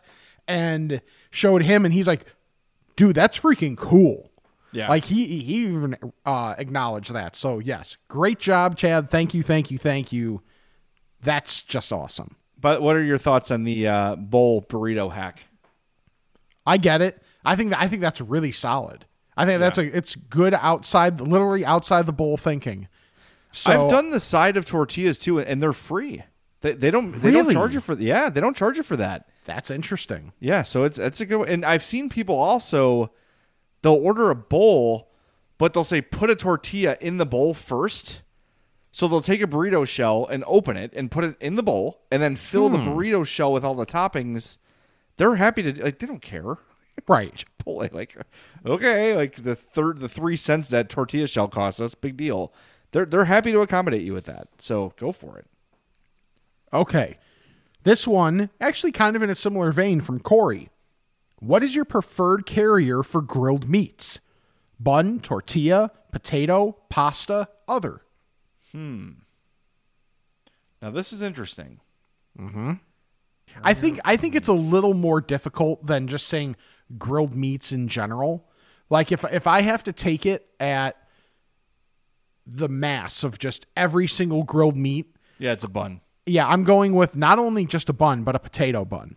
[0.48, 2.24] and showed him, and he's like,
[2.96, 4.25] "Dude, that's freaking cool."
[4.76, 4.88] Yeah.
[4.88, 7.34] like he he even uh, acknowledged that.
[7.34, 9.10] So yes, great job, Chad.
[9.10, 10.42] Thank you, thank you, thank you.
[11.22, 12.36] That's just awesome.
[12.60, 15.46] but what are your thoughts on the uh, bowl burrito hack?
[16.66, 17.20] I get it.
[17.44, 19.06] I think I think that's really solid.
[19.36, 22.88] I think that's a it's good outside, literally outside the bowl thinking.
[23.52, 26.22] So I've done the side of tortillas too, and they're free.
[26.60, 29.28] They, they don't they don't charge you for yeah they don't charge you for that.
[29.44, 30.32] That's interesting.
[30.40, 33.12] Yeah, so it's it's a good and I've seen people also
[33.86, 35.12] they'll order a bowl,
[35.58, 38.22] but they'll say put a tortilla in the bowl first.
[38.90, 42.00] So they'll take a burrito shell and open it and put it in the bowl
[42.10, 42.88] and then fill the hmm.
[42.88, 44.58] burrito shell with all the toppings.
[45.18, 46.58] They're happy to like they don't care.
[47.06, 47.44] Right.
[47.60, 48.16] Chipotle, like
[48.64, 52.54] okay, like the third the three cents that tortilla shell costs us, big deal.
[52.92, 54.48] They're they're happy to accommodate you with that.
[54.58, 55.46] So go for it.
[56.72, 57.18] Okay.
[57.82, 60.70] This one, actually kind of in a similar vein from Corey.
[61.40, 64.20] What is your preferred carrier for grilled meats?
[64.80, 68.02] Bun, tortilla, potato, pasta, other.
[68.72, 69.10] Hmm.
[70.82, 71.80] Now this is interesting.
[72.38, 72.72] Mm-hmm.
[73.62, 76.56] I think I think it's a little more difficult than just saying
[76.98, 78.48] grilled meats in general.
[78.90, 80.96] Like if if I have to take it at
[82.46, 86.00] the mass of just every single grilled meat, Yeah, it's a bun.
[86.26, 89.16] yeah, I'm going with not only just a bun but a potato bun.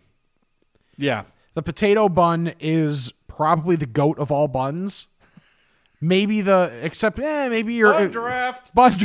[0.96, 1.24] Yeah.
[1.60, 5.08] The potato bun is probably the goat of all buns.
[6.00, 8.74] Maybe the except eh, maybe your Bun draft.
[8.74, 8.96] bun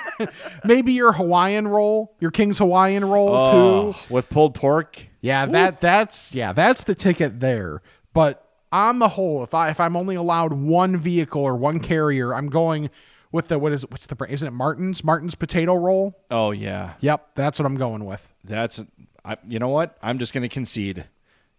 [0.64, 3.98] maybe your Hawaiian roll, your King's Hawaiian roll Oh, too.
[4.14, 5.08] with pulled pork.
[5.20, 7.82] Yeah, that that's yeah, that's the ticket there.
[8.14, 12.34] But on the whole, if I if I'm only allowed one vehicle or one carrier,
[12.34, 12.88] I'm going
[13.30, 14.32] with the what is what's the brand?
[14.32, 15.04] Isn't it Martin's?
[15.04, 16.16] Martin's potato roll.
[16.30, 16.94] Oh yeah.
[17.00, 18.26] Yep, that's what I'm going with.
[18.42, 18.82] That's
[19.22, 19.98] I, you know what?
[20.02, 21.04] I'm just going to concede.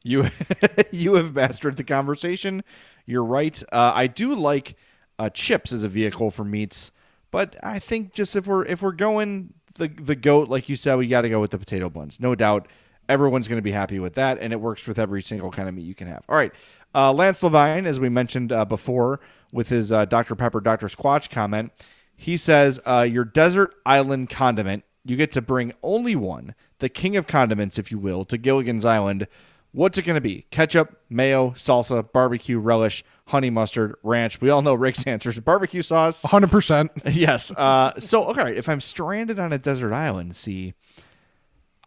[0.03, 0.27] You
[0.91, 2.63] you have mastered the conversation.
[3.05, 3.61] You're right.
[3.71, 4.75] Uh, I do like
[5.19, 6.91] uh, chips as a vehicle for meats,
[7.29, 10.95] but I think just if we're if we're going the the goat like you said,
[10.95, 12.19] we got to go with the potato buns.
[12.19, 12.67] No doubt,
[13.07, 15.75] everyone's going to be happy with that, and it works with every single kind of
[15.75, 16.23] meat you can have.
[16.27, 16.53] All right,
[16.95, 19.19] uh, Lance Levine, as we mentioned uh, before,
[19.51, 21.71] with his uh, Dr Pepper Dr Squatch comment,
[22.15, 24.83] he says uh, your desert island condiment.
[25.03, 28.85] You get to bring only one, the king of condiments, if you will, to Gilligan's
[28.85, 29.27] Island.
[29.73, 30.45] What's it going to be?
[30.51, 34.41] Ketchup, mayo, salsa, barbecue, relish, honey mustard, ranch.
[34.41, 36.23] We all know Rick's answer is barbecue sauce.
[36.23, 36.89] 100%.
[37.13, 37.51] yes.
[37.51, 40.73] Uh, so, okay, if I'm stranded on a desert island, see,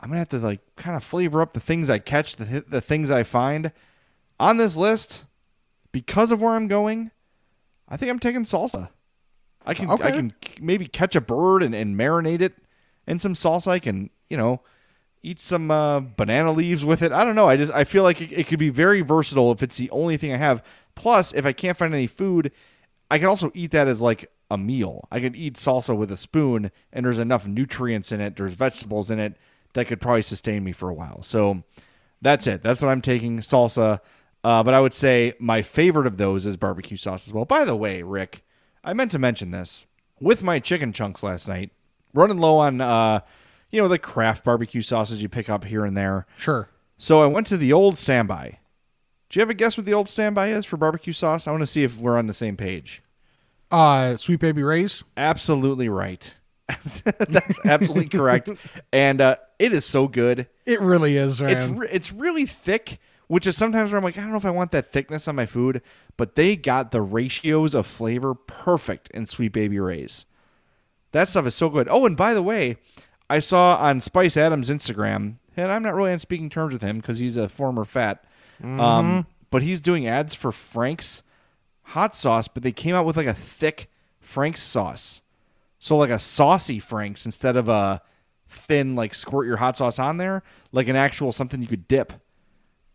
[0.05, 2.83] I'm gonna have to like kind of flavor up the things I catch, the the
[2.83, 3.73] things I find
[4.39, 5.25] on this list.
[5.93, 7.11] Because of where I'm going,
[7.89, 8.91] I think I'm taking salsa.
[9.65, 12.53] I can I can maybe catch a bird and, and marinate it
[13.07, 13.69] in some salsa.
[13.69, 14.61] I can you know
[15.25, 17.11] eat some uh, banana leaves with it.
[17.11, 17.49] I don't know.
[17.49, 20.17] I just I feel like it, it could be very versatile if it's the only
[20.17, 20.63] thing I have.
[20.95, 22.53] Plus, if I can't find any food,
[23.11, 25.09] I can also eat that as like a meal.
[25.11, 28.37] I could eat salsa with a spoon, and there's enough nutrients in it.
[28.37, 29.37] There's vegetables in it
[29.73, 31.23] that could probably sustain me for a while.
[31.23, 31.65] So
[32.21, 32.63] that's it.
[32.63, 34.01] That's what I'm taking salsa.
[34.45, 37.47] Uh, but I would say my favorite of those is barbecue sauce as well.
[37.47, 38.45] By the way, Rick,
[38.85, 39.87] I meant to mention this
[40.21, 41.71] with my chicken chunks last night.
[42.13, 43.21] Running low on, uh,
[43.75, 46.27] you know, the craft barbecue sauces you pick up here and there.
[46.39, 46.69] Sure.
[46.97, 48.61] So I went to the old standby.
[49.29, 51.49] Do you have a guess what the old standby is for barbecue sauce?
[51.49, 53.03] I want to see if we're on the same page.
[53.73, 55.03] Uh, Sweet Baby Ray's.
[55.17, 56.33] Absolutely right.
[57.05, 58.53] That's absolutely correct.
[58.93, 60.47] And uh, it is so good.
[60.67, 61.51] It really is, man.
[61.51, 64.45] It's re- it's really thick, which is sometimes where I'm like, I don't know if
[64.45, 65.83] I want that thickness on my food,
[66.17, 70.27] but they got the ratios of flavor perfect in Sweet Baby Ray's.
[71.11, 71.89] That stuff is so good.
[71.91, 72.77] Oh, and by the way,
[73.35, 76.99] I saw on Spice Adams' Instagram, and I'm not really on speaking terms with him
[76.99, 78.25] because he's a former fat,
[78.63, 81.25] um, but he's doing ads for Frank's
[81.83, 85.21] hot sauce, but they came out with like a thick Frank's sauce.
[85.81, 88.03] So like a saucy Frank's instead of a
[88.49, 92.13] thin like squirt your hot sauce on there, like an actual something you could dip.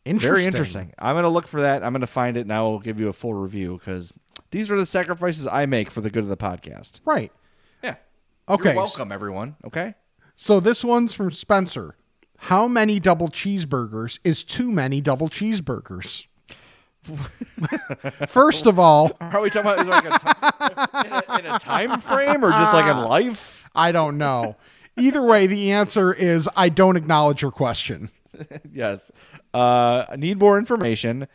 [0.06, 0.36] interesting.
[0.36, 0.94] Very interesting.
[0.98, 1.84] I'm gonna look for that.
[1.84, 4.14] I'm gonna find it and I will give you a full review because
[4.52, 7.02] these are the sacrifices I make for the good of the podcast.
[7.04, 7.34] Right.
[7.84, 7.96] Yeah.
[8.48, 8.70] Okay.
[8.70, 9.58] You're welcome, everyone.
[9.66, 9.96] Okay.
[10.42, 11.98] So this one's from Spencer.
[12.38, 16.28] How many double cheeseburgers is too many double cheeseburgers?
[18.30, 22.00] First of all, Are we talking about like a ti- in, a, in a time
[22.00, 23.68] frame or just like in life?
[23.76, 24.56] I don't know.
[24.98, 28.10] Either way, the answer is I don't acknowledge your question.
[28.72, 29.12] yes.
[29.54, 31.28] Uh, I need more information,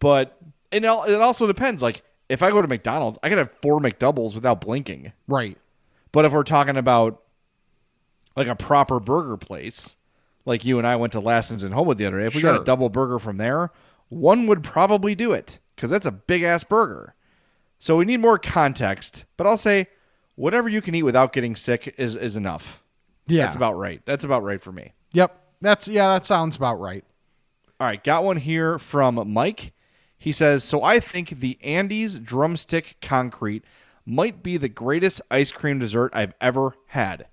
[0.00, 0.36] but
[0.70, 1.80] and it it also depends.
[1.82, 5.12] Like if I go to McDonald's, I can have four McDoubles without blinking.
[5.26, 5.56] Right.
[6.12, 7.22] But if we're talking about
[8.36, 9.96] like a proper burger place,
[10.44, 12.60] like you and I went to Lassen's and Homewood the other day, if we got
[12.60, 13.70] a double burger from there,
[14.08, 17.14] one would probably do it because that's a big ass burger.
[17.78, 19.24] So we need more context.
[19.36, 19.88] But I'll say
[20.36, 22.82] whatever you can eat without getting sick is is enough.
[23.26, 23.44] Yeah.
[23.44, 24.02] That's about right.
[24.04, 24.92] That's about right for me.
[25.12, 25.38] Yep.
[25.60, 27.04] That's yeah, that sounds about right.
[27.80, 29.72] All right, got one here from Mike.
[30.18, 33.64] He says, "So I think the Andy's drumstick concrete
[34.06, 37.26] might be the greatest ice cream dessert I've ever had.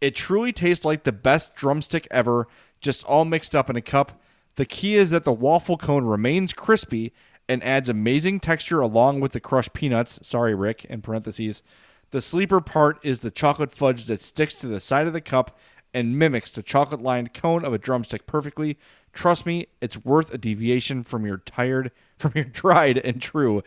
[0.00, 2.48] It truly tastes like the best drumstick ever,
[2.80, 4.20] just all mixed up in a cup.
[4.56, 7.12] The key is that the waffle cone remains crispy
[7.48, 10.20] and adds amazing texture along with the crushed peanuts.
[10.22, 11.62] Sorry, Rick, in parentheses.
[12.10, 15.58] The sleeper part is the chocolate fudge that sticks to the side of the cup
[15.92, 18.78] and mimics the chocolate lined cone of a drumstick perfectly.
[19.12, 23.62] Trust me, it's worth a deviation from your tired from your tried and true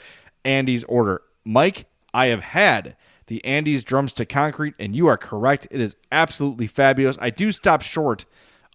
[0.46, 1.22] Andy's order.
[1.44, 2.96] Mike, I have had
[3.28, 5.68] the Andy's drumstick concrete, and you are correct.
[5.72, 7.18] It is absolutely fabulous.
[7.22, 8.26] I do stop short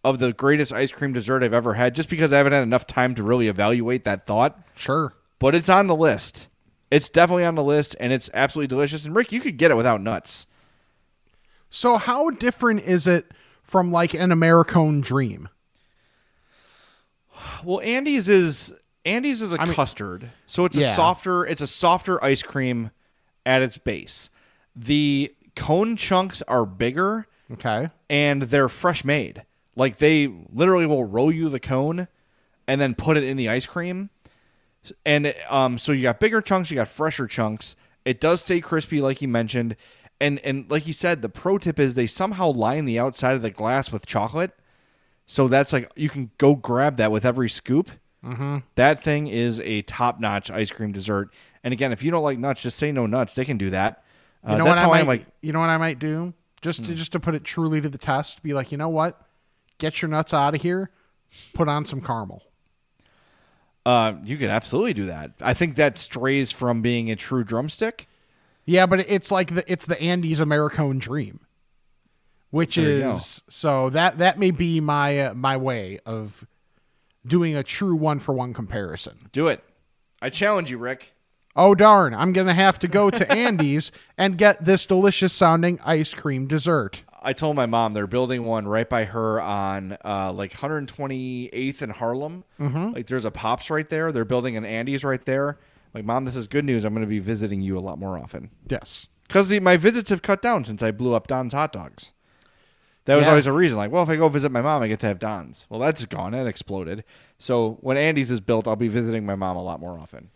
[0.04, 2.86] of the greatest ice cream dessert I've ever had just because I haven't had enough
[2.86, 4.58] time to really evaluate that thought.
[4.74, 5.12] Sure.
[5.38, 6.48] But it's on the list.
[6.90, 9.04] It's definitely on the list, and it's absolutely delicious.
[9.04, 10.46] And Rick, you could get it without nuts.
[11.70, 13.26] So how different is it
[13.62, 15.48] from like an Americone dream?
[17.62, 18.72] Well, Andy's is
[19.04, 20.90] Andy's is a mean- custard, so it's Yeah.
[20.90, 22.90] a softer it's a softer ice cream
[23.46, 24.30] at its base.
[24.80, 27.90] The cone chunks are bigger Okay.
[28.08, 29.44] and they're fresh made.
[29.74, 32.06] Like they literally will roll you the cone
[32.66, 34.10] and then put it in the ice cream.
[35.04, 37.74] And um, so you got bigger chunks, you got fresher chunks.
[38.04, 39.76] It does stay crispy, like you mentioned,
[40.20, 43.42] and and like you said, the pro tip is they somehow line the outside of
[43.42, 44.52] the glass with chocolate.
[45.26, 47.90] So that's like you can go grab that with every scoop.
[48.24, 48.58] Mm-hmm.
[48.76, 51.32] That thing is a top notch ice cream dessert.
[51.62, 53.34] And again, if you don't like nuts, just say no nuts.
[53.34, 54.02] They can do that.
[54.46, 55.22] Uh, You know that's what I how might I'm like.
[55.24, 55.30] Hmm.
[55.42, 56.34] you know what I might do?
[56.60, 59.20] Just to just to put it truly to the test, be like, you know what?
[59.78, 60.90] Get your nuts out of here.
[61.54, 62.42] Put on some caramel.
[63.86, 65.32] Uh, you could absolutely do that.
[65.40, 68.08] I think that strays from being a true drumstick.
[68.64, 71.40] Yeah, but it's like the it's the Andy's Americone dream,
[72.50, 76.46] which There you is so that that may be my uh, my way of
[77.26, 79.28] doing a true one for one comparison.
[79.32, 79.62] Do it.
[80.20, 81.14] I challenge you, Rick.
[81.58, 82.14] Oh darn!
[82.14, 87.04] I'm gonna have to go to Andy's and get this delicious sounding ice cream dessert.
[87.20, 91.90] I told my mom they're building one right by her on uh, like 128th in
[91.90, 92.44] Harlem.
[92.60, 92.92] Mm-hmm.
[92.92, 94.12] Like there's a Pops right there.
[94.12, 95.58] They're building an Andy's right there.
[95.94, 96.84] Like, mom, this is good news.
[96.84, 99.08] I'm going to be visiting you a lot more often Yes.
[99.26, 102.12] because my visits have cut down since I blew up Don's hot dogs.
[103.06, 103.30] That was Yeah.
[103.30, 103.78] always a reason.
[103.78, 105.66] Like, well, if I go visit my mom, I get to have Don's.
[105.68, 106.32] Well, that's gone.
[106.32, 107.04] That exploded.
[107.38, 110.28] So when Andy's is built, I'll be visiting my mom a lot more often.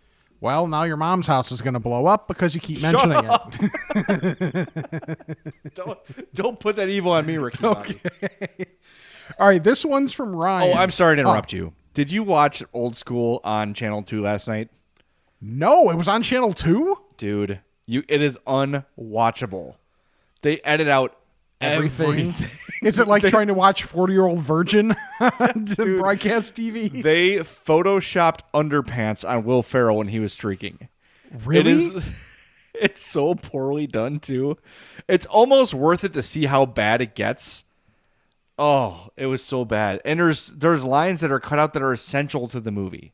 [0.43, 4.69] Well, now your mom's house is gonna blow up because you keep mentioning it.
[5.77, 5.99] don't
[6.35, 7.59] don't put that evil on me, Ricky.
[7.63, 8.01] Bobby.
[9.39, 10.77] All right, this one's from Ryan.
[10.77, 11.73] Oh, I'm sorry to interrupt Oh, you.
[11.95, 14.69] Did you watch Old School on Channel Two last night?
[15.41, 16.99] No, it was on Channel Two.
[17.17, 17.61] dude.
[17.87, 19.75] You, it is unwatchable.
[20.43, 21.17] They edit out
[21.63, 22.11] Everything.
[22.11, 22.87] everything.
[22.87, 25.65] Is it like trying to watch Forty Year Old Virgin on
[25.97, 27.03] broadcast TV?
[27.03, 30.89] they photoshopped underpants on Will Ferrell when he was streaking.
[31.45, 31.61] really?
[31.61, 32.29] It is.
[32.75, 34.57] It's so poorly done too.
[35.07, 37.65] It's almost worth it to see how bad it gets.
[38.59, 40.01] Oh, it was so bad.
[40.07, 43.13] And there's there's lines that are cut out that are essential to the movie.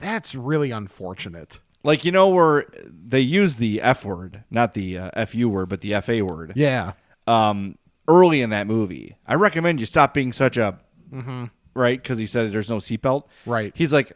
[0.00, 1.60] That's really unfortunate.
[1.84, 5.80] Like you know where they use the F word, not the uh, FU word, but
[5.80, 6.52] the FA word.
[6.56, 6.92] Yeah.
[7.26, 10.78] Um, early in that movie, I recommend you stop being such a
[11.12, 11.46] mm-hmm.
[11.74, 13.24] right because he said there's no seatbelt.
[13.44, 13.72] Right.
[13.74, 14.12] He's like,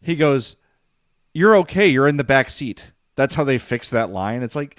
[0.00, 0.56] he goes,
[1.32, 1.88] "You're okay.
[1.88, 2.84] You're in the back seat."
[3.16, 4.42] That's how they fix that line.
[4.42, 4.78] It's like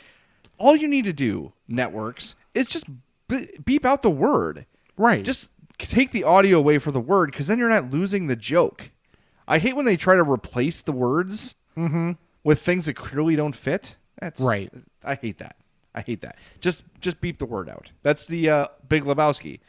[0.57, 2.85] all you need to do, networks, is just
[3.63, 4.65] beep out the word.
[4.97, 5.23] Right.
[5.23, 8.91] Just take the audio away for the word because then you're not losing the joke.
[9.47, 11.55] I hate when they try to replace the words
[12.43, 13.97] with things that clearly don't fit.
[14.19, 14.71] That's Right.
[15.03, 15.57] I hate that.
[15.95, 16.37] I hate that.
[16.59, 17.89] Just just beep the word out.
[18.03, 19.59] That's the uh, Big Lebowski.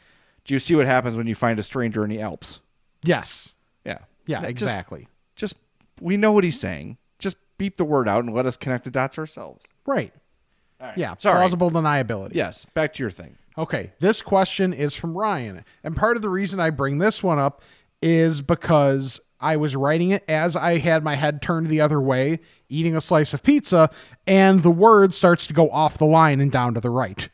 [0.45, 2.59] Do you see what happens when you find a stranger in the Alps?
[3.03, 3.55] Yes.
[3.85, 3.99] Yeah.
[4.25, 5.07] Yeah, Just- exactly.
[5.35, 5.55] Just,
[6.01, 6.97] we know what he's saying.
[7.19, 9.63] Just beep the word out and let us connect the dots ourselves.
[9.85, 10.13] Right.
[10.95, 11.15] Yeah.
[11.17, 11.37] Sorry.
[11.39, 12.33] Plausible deniability.
[12.35, 12.65] Yes.
[12.65, 13.35] Back to your thing.
[13.57, 15.65] Okay, this question is from Ryan.
[15.83, 17.61] And part of the reason I bring this one up
[18.01, 22.39] is because I was writing it as I had my head turned the other way,
[22.69, 23.89] eating a slice of pizza,
[24.25, 27.29] and the word starts to go off the line and down to the right.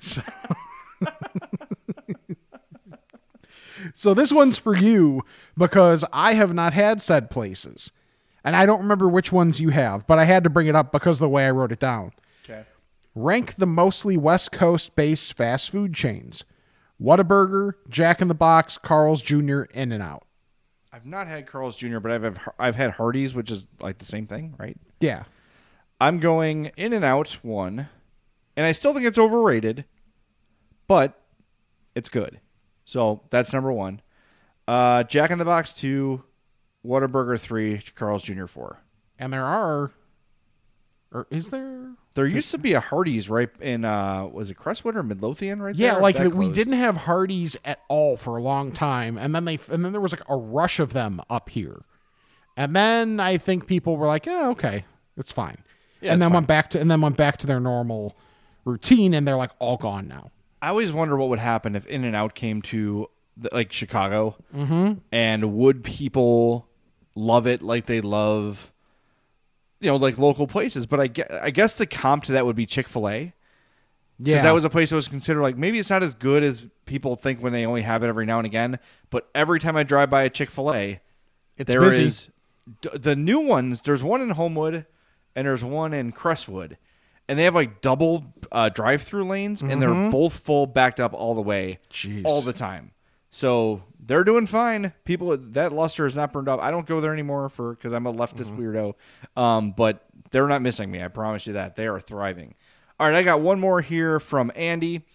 [0.00, 0.22] So,
[3.94, 5.22] so this one's for you
[5.56, 7.90] because I have not had said places.
[8.42, 10.92] And I don't remember which ones you have, but I had to bring it up
[10.92, 12.12] because of the way I wrote it down.
[12.44, 12.64] Okay.
[13.14, 16.44] Rank the mostly West Coast based fast food chains
[17.00, 20.24] Whataburger, Jack in the Box, Carl's Jr., In and Out.
[20.92, 24.26] I've not had Carl's Jr., but I've I've had Hardee's, which is like the same
[24.26, 24.76] thing, right?
[25.00, 25.24] Yeah.
[26.00, 27.88] I'm going in and out one,
[28.56, 29.84] and I still think it's overrated,
[30.88, 31.20] but
[31.94, 32.40] it's good.
[32.86, 34.00] So that's number one.
[34.66, 36.24] Uh, Jack in the Box two,
[36.84, 38.46] Whataburger three, Carl's Jr.
[38.46, 38.80] four.
[39.18, 39.92] And there are.
[41.12, 41.90] Or is there?
[42.20, 45.74] There used to be a Hardee's right in uh, was it Crestwood or Midlothian right
[45.74, 46.02] Yeah, there?
[46.02, 49.82] like we didn't have Hardee's at all for a long time, and then they and
[49.84, 51.82] then there was like a rush of them up here,
[52.58, 54.84] and then I think people were like, "Oh, okay,
[55.16, 55.58] it's fine,"
[56.02, 56.34] Yeah, and it's then fine.
[56.34, 58.14] went back to and then went back to their normal
[58.66, 60.30] routine, and they're like all gone now.
[60.60, 63.08] I always wonder what would happen if In and Out came to
[63.38, 64.98] the, like Chicago, mm-hmm.
[65.10, 66.68] and would people
[67.14, 68.70] love it like they love,
[69.80, 70.86] you know, like local places?
[70.86, 73.32] But I guess, I guess the comp to that would be Chick Fil A,
[74.18, 76.42] because Yeah, that was a place that was considered like maybe it's not as good
[76.42, 78.78] as people think when they only have it every now and again.
[79.10, 81.00] But every time I drive by a Chick Fil A,
[81.56, 82.04] It's there busy.
[82.04, 82.28] is
[82.82, 83.80] d- the new ones.
[83.82, 84.86] There's one in Homewood,
[85.34, 86.76] and there's one in Crestwood,
[87.28, 91.34] and they have like double uh, drive-through lanes, and they're both full, backed up all
[91.34, 92.22] the way, Jeez.
[92.24, 92.90] all the time.
[93.30, 94.92] So they're doing fine.
[95.04, 96.60] People that luster is not burned up.
[96.60, 98.94] I don't go there anymore for because I'm a leftist weirdo.
[99.40, 101.00] Um, but they're not missing me.
[101.00, 102.56] I promise you that they are thriving.
[102.98, 105.06] All right, I got one more here from Andy.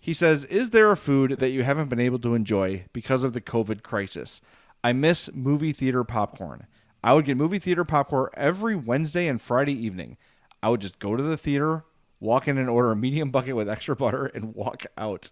[0.00, 3.32] He says, "Is there a food that you haven't been able to enjoy because of
[3.32, 4.40] the COVID crisis?
[4.84, 6.68] I miss movie theater popcorn.
[7.02, 10.16] I would get movie theater popcorn every Wednesday and Friday evening.
[10.62, 11.84] I would just go to the theater,
[12.24, 15.30] walk in and order a medium bucket with extra butter, and walk out.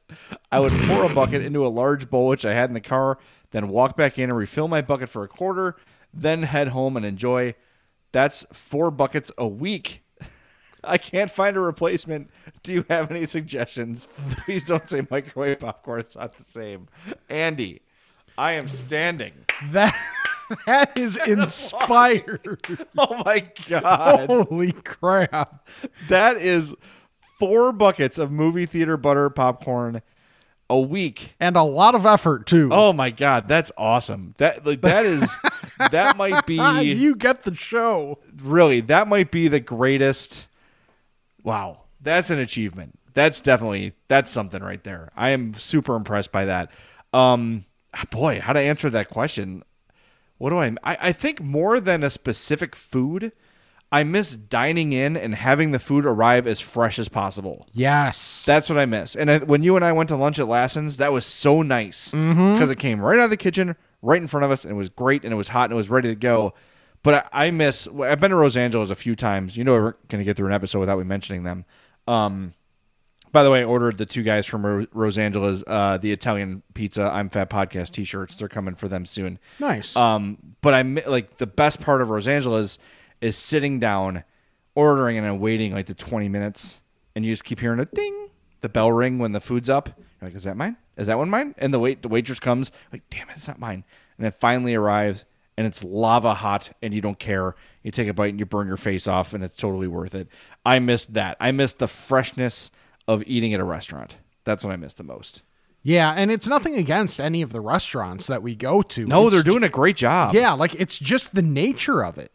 [0.53, 3.19] I would pour a bucket into a large bowl which I had in the car,
[3.51, 5.77] then walk back in and refill my bucket for a quarter,
[6.13, 7.55] then head home and enjoy.
[8.13, 10.05] That's four buckets a week."
[10.85, 12.31] I can't find a replacement.
[12.63, 14.09] Do you have any suggestions?
[14.45, 16.01] Please don't say microwave popcorn.
[16.01, 16.89] It's not the same.
[17.29, 17.83] Andy,
[18.37, 19.33] I am standing.
[19.71, 19.95] that
[20.67, 22.61] that is inspired.
[22.99, 24.29] Oh my god.
[24.29, 25.67] Holy crap!
[26.09, 26.75] That is
[27.39, 30.03] four buckets of movie theater butter popcorn
[30.71, 31.35] a week.
[31.41, 32.69] And a lot of effort too.
[32.73, 34.35] Oh my god, that's awesome.
[34.39, 35.37] That like that is
[35.91, 38.19] that might be you get the show.
[38.43, 40.49] really that might be the greatest
[41.43, 46.45] wow that's an achievement that's definitely that's something right there i am super impressed by
[46.45, 46.71] that
[47.13, 47.65] um
[48.11, 49.63] boy how to answer that question
[50.43, 53.33] what do i i, I think more than a specific food
[53.91, 58.69] i miss dining in and having the food arrive as fresh as possible Yes, that's
[58.69, 59.15] what I miss.
[59.17, 62.11] And I, when you and I went to lunch at Lassen's, that was so nice
[62.11, 64.77] because it came right out of the kitchen, right in front of us, and it
[64.77, 66.55] was great, and it was hot, and it was ready to go.
[67.03, 67.87] But I, I miss.
[67.89, 69.57] I've been to Rosangela's a few times.
[69.57, 71.65] You know, we're going to get through an episode without me mentioning them.
[72.07, 72.55] Um,
[73.33, 77.03] by the way, I ordered the two guys from Ro- Rosangela's uh, the Italian pizza.
[77.13, 78.37] I'm Fat podcast T-shirts.
[78.37, 79.39] They're coming for them soon.
[79.59, 79.97] nice.
[79.97, 82.79] Um, but I mi- like the best part of Rosangela's
[83.21, 84.25] is sitting down,
[84.75, 86.81] ordering, and then waiting like the twenty minutes,
[87.15, 88.29] and you just keep hearing a ding,
[88.61, 89.89] the bell ring when the food's up.
[89.97, 90.77] You're like, is that mine?
[90.97, 91.55] Is that one mine?
[91.59, 93.83] And the wait, the waitress comes, like, damn it, it's not mine.
[94.19, 95.25] And it finally arrives,
[95.57, 97.55] and it's lava hot, and you don't care.
[97.83, 100.29] You take a bite and you burn your face off, and it's totally worth it.
[100.67, 101.37] I missed that.
[101.41, 102.71] I missed the freshness
[103.09, 104.19] of eating at a restaurant.
[104.45, 105.43] That's what I miss the most.
[105.83, 109.05] Yeah, and it's nothing against any of the restaurants that we go to.
[109.05, 110.33] No, It's they're doing a great job.
[110.35, 112.31] Yeah, like it's just the nature of it,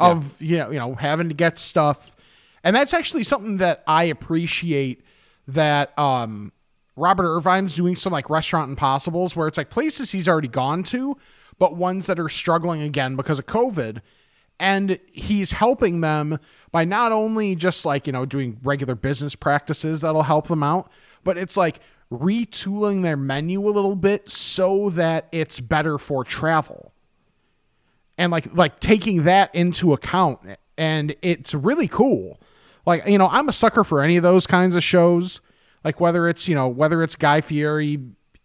[0.00, 2.16] of you know, you know, having to get stuff,
[2.64, 5.02] and that's actually something that I appreciate.
[5.46, 6.52] That um,
[6.96, 11.16] Robert Irvine's doing some like restaurant impossibles where it's like places he's already gone to,
[11.58, 14.00] but ones that are struggling again because of COVID,
[14.60, 16.38] and he's helping them
[16.72, 20.90] by not only just like you know doing regular business practices that'll help them out,
[21.24, 21.80] but it's like
[22.12, 26.92] retooling their menu a little bit so that it's better for travel.
[28.16, 30.40] And like like taking that into account
[30.76, 32.40] and it's really cool.
[32.86, 35.40] Like you know i'm a sucker for any of those kinds of shows.
[35.84, 37.98] Like whether it's you know whether it's guy fieri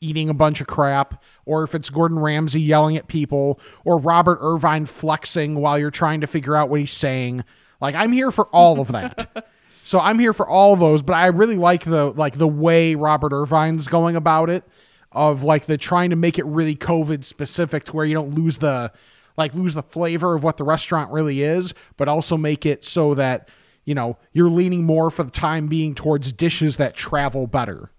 [0.04, 4.38] eating a bunch of crap or if it's gordon ramsay yelling at people or robert
[4.42, 7.44] irvine flexing while you're trying to figure out what he's saying
[7.82, 9.48] like i'm here for all of that
[9.84, 13.34] so i'm here for all those but i really like the like the way robert
[13.34, 14.64] irvine's going about it
[15.12, 18.58] of like the trying to make it really covid specific to where you don't lose
[18.58, 18.92] the
[19.38, 23.14] like lose the flavor of what the restaurant really is, but also make it so
[23.16, 23.50] that,
[23.86, 27.92] you know, you're leaning more for the time being towards dishes that travel better.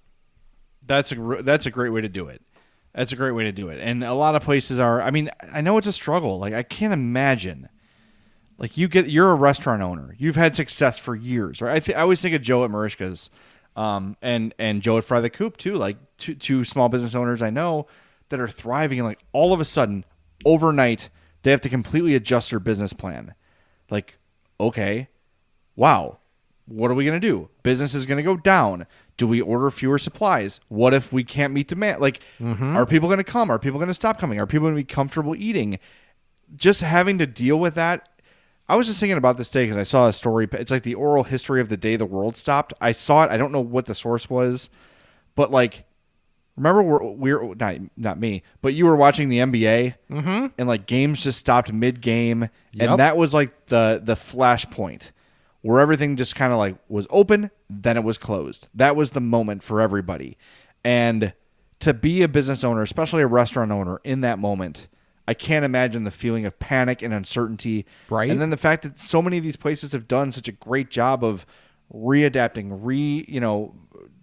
[0.86, 2.42] That's a that's a great way to do it.
[2.94, 3.80] That's a great way to do it.
[3.80, 5.02] And a lot of places are.
[5.02, 6.38] I mean, I know it's a struggle.
[6.38, 7.68] Like I can't imagine.
[8.56, 10.14] Like you get, you're a restaurant owner.
[10.16, 11.74] You've had success for years, right?
[11.74, 13.28] I, th- I always think of Joe at Marishka's,
[13.74, 15.74] um, and and Joe at Fry the Coop too.
[15.74, 17.88] Like two, two small business owners I know
[18.28, 20.04] that are thriving, and like all of a sudden,
[20.44, 21.08] overnight,
[21.42, 23.34] they have to completely adjust their business plan.
[23.90, 24.18] Like,
[24.60, 25.08] okay,
[25.74, 26.18] wow,
[26.66, 27.50] what are we to do?
[27.62, 28.86] Business is to go down.
[29.16, 30.58] Do we order fewer supplies?
[30.68, 32.00] What if we can't meet demand?
[32.00, 33.50] Like, are people going to come?
[33.50, 34.40] Are people going to stop coming?
[34.40, 35.78] Are people going to be comfortable eating?
[36.56, 38.08] Just having to deal with that.
[38.68, 40.48] I was just thinking about this day because I saw a story.
[40.52, 42.72] It's like the oral history of the day the world stopped.
[42.80, 43.30] I saw it.
[43.30, 44.70] I don't know what the source was,
[45.34, 45.84] but like,
[46.56, 50.46] remember we're, we're not not me, but you were watching the NBA, Mm-hmm.
[50.56, 52.90] and like games just stopped mid game, Yep.
[52.90, 55.10] and that was like the the flashpoint
[55.64, 58.68] where everything just kind of like was open, then it was closed.
[58.74, 60.36] That was the moment for everybody,
[60.84, 61.32] and
[61.80, 64.88] to be a business owner, especially a restaurant owner, in that moment.
[65.26, 67.86] I can't imagine the feeling of panic and uncertainty.
[68.10, 68.30] Right.
[68.30, 70.90] And then the fact that so many of these places have done such a great
[70.90, 71.46] job of
[71.94, 73.74] readapting, re, you know,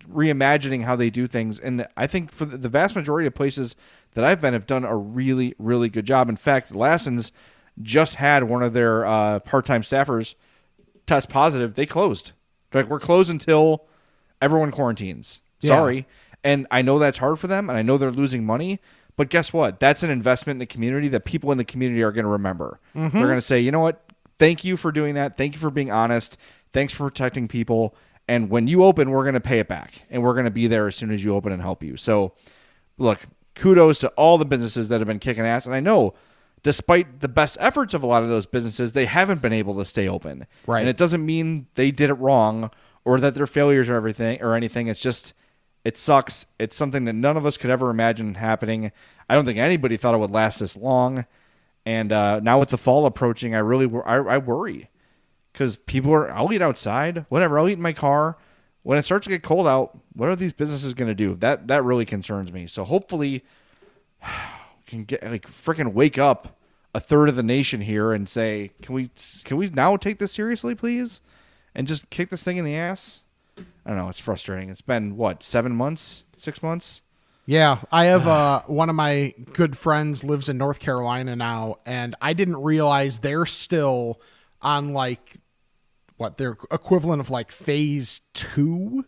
[0.08, 1.58] reimagining how they do things.
[1.58, 3.76] And I think for the the vast majority of places
[4.14, 6.30] that I've been have done a really, really good job.
[6.30, 7.32] In fact, Lassen's
[7.82, 10.36] just had one of their uh, part-time staffers
[11.06, 11.76] test positive.
[11.76, 12.32] They closed.
[12.72, 13.86] They're like we're closed until
[14.42, 15.42] everyone quarantines.
[15.62, 15.70] Yeah.
[15.70, 16.08] Sorry.
[16.44, 18.80] And I know that's hard for them, and I know they're losing money.
[19.16, 19.80] But guess what?
[19.80, 22.80] That's an investment in the community that people in the community are going to remember.
[22.96, 23.16] Mm-hmm.
[23.16, 24.04] They're going to say, you know what?
[24.40, 25.38] Thank you for doing that.
[25.38, 26.38] Thank you for being honest.
[26.74, 27.94] Thanks for protecting people.
[28.28, 30.68] And when you open, we're going to pay it back, and we're going to be
[30.68, 31.98] there as soon as you open and help you.
[31.98, 32.34] So,
[32.98, 33.20] look,
[33.56, 35.66] kudos to all the businesses that have been kicking ass.
[35.66, 36.14] And I know,
[36.64, 39.86] despite the best efforts of a lot of those businesses, they haven't been able to
[39.86, 40.46] stay open.
[40.68, 40.80] Right.
[40.82, 42.72] And it doesn't mean they did it wrong
[43.04, 44.88] or that they're failures or everything or anything.
[44.88, 45.34] It's just
[45.84, 46.46] it sucks.
[46.60, 48.92] It's something that none of us could ever imagine happening.
[49.30, 51.26] I don't think anybody thought it would last this long.
[51.86, 54.90] And uh, now with the fall approaching, I really I, I worry
[55.52, 56.30] because people are.
[56.32, 57.58] I'll eat outside, whatever.
[57.58, 58.38] I'll eat in my car.
[58.84, 61.36] When it starts to get cold out, what are these businesses going to do?
[61.36, 62.68] That that really concerns me.
[62.68, 63.44] So hopefully,
[64.92, 66.58] can get like freaking wake up
[66.94, 69.10] a third of the nation here and say, can we
[69.44, 71.22] can we now take this seriously, please,
[71.74, 73.22] and just kick this thing in the ass?
[73.58, 74.10] I don't know.
[74.10, 74.70] It's frustrating.
[74.70, 77.02] It's been what seven months, six months.
[77.46, 82.16] Yeah, I have uh, one of my good friends lives in North Carolina now, and
[82.22, 84.22] I didn't realize they're still
[84.62, 85.38] on like
[86.18, 89.06] what their equivalent of like phase two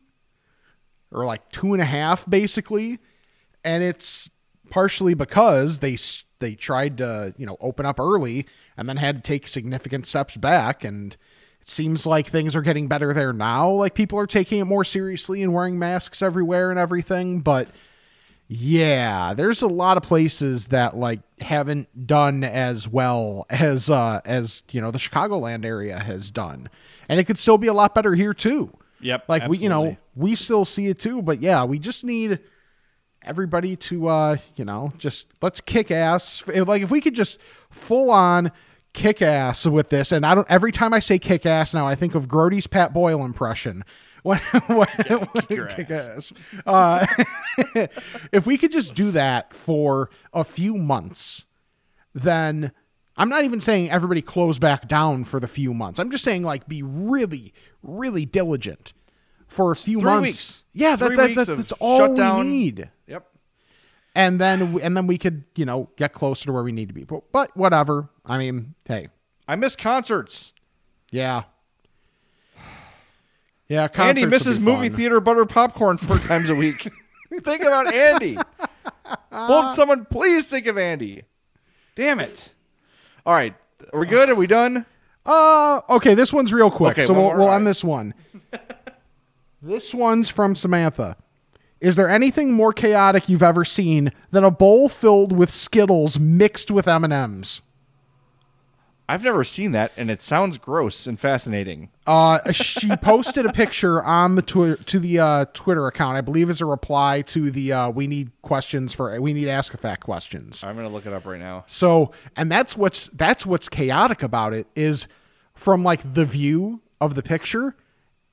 [1.11, 2.99] or like two and a half, basically.
[3.63, 4.29] And it's
[4.73, 5.95] partially because they
[6.39, 10.35] they tried to you know open up early and then had to take significant steps
[10.35, 11.15] back, and
[11.61, 13.69] it seems like things are getting better there now.
[13.69, 17.67] Like people are taking it more seriously and wearing masks everywhere and everything, but
[18.47, 24.63] yeah, there's a lot of places that like haven't done as well as uh as
[24.71, 26.67] you know the Chicagoland area has done.
[27.07, 28.75] And it could still be a lot better here too.
[29.01, 32.39] Yep, Like we you know, we still see it too, but yeah, we just need
[33.25, 36.43] everybody to uh, you know, just let's kick ass.
[36.47, 37.37] Like if we could just
[37.69, 38.51] full on
[38.93, 41.95] kick ass with this and I don't every time I say kick ass now I
[41.95, 43.83] think of Grody's Pat Boyle impression.
[44.23, 46.31] When, when, when kick ass.
[46.65, 47.05] Uh,
[48.31, 51.43] if we could just do that for a few months,
[52.13, 52.71] then
[53.17, 55.99] I'm not even saying everybody close back down for the few months.
[55.99, 58.93] I'm just saying like be really, really diligent
[59.53, 60.21] for a few Three months.
[60.27, 60.63] weeks.
[60.73, 62.39] Yeah, that, that, that- that's all shutdown.
[62.45, 62.89] we need.
[63.07, 63.25] Yep.
[64.15, 66.93] And then and then we could you know get closer to where we need to
[66.93, 67.03] be.
[67.03, 68.09] But, but whatever.
[68.25, 69.09] I mean, hey,
[69.47, 70.53] I miss concerts.
[71.11, 71.43] yeah,
[73.67, 73.87] yeah.
[73.95, 74.97] Andy misses movie fun.
[74.97, 76.87] theater butter popcorn four times a week.
[77.43, 78.37] think about Andy.
[79.31, 81.23] Won't someone please think of Andy?
[81.95, 82.53] Damn it.
[83.25, 83.55] All right.
[83.91, 84.29] Are we good?
[84.29, 84.85] Are we done?
[85.25, 88.13] Uh, okay, this one's real quick, Okay, so we'll, we'll end this one.
[89.63, 91.15] This one's from Samantha.
[91.79, 96.69] Is there anything more chaotic you've ever seen than a bowl filled with Skittles mixed
[96.69, 97.61] with M and M's?
[99.07, 101.89] I've never seen that, and it sounds gross and fascinating.
[102.07, 106.15] Uh, she posted a picture on the twi- to the uh, Twitter account.
[106.17, 109.73] I believe as a reply to the uh, we need questions for we need ask
[109.73, 110.63] a fact questions.
[110.63, 111.65] I'm gonna look it up right now.
[111.67, 115.07] So, and that's what's that's what's chaotic about it is
[115.53, 117.75] from like the view of the picture,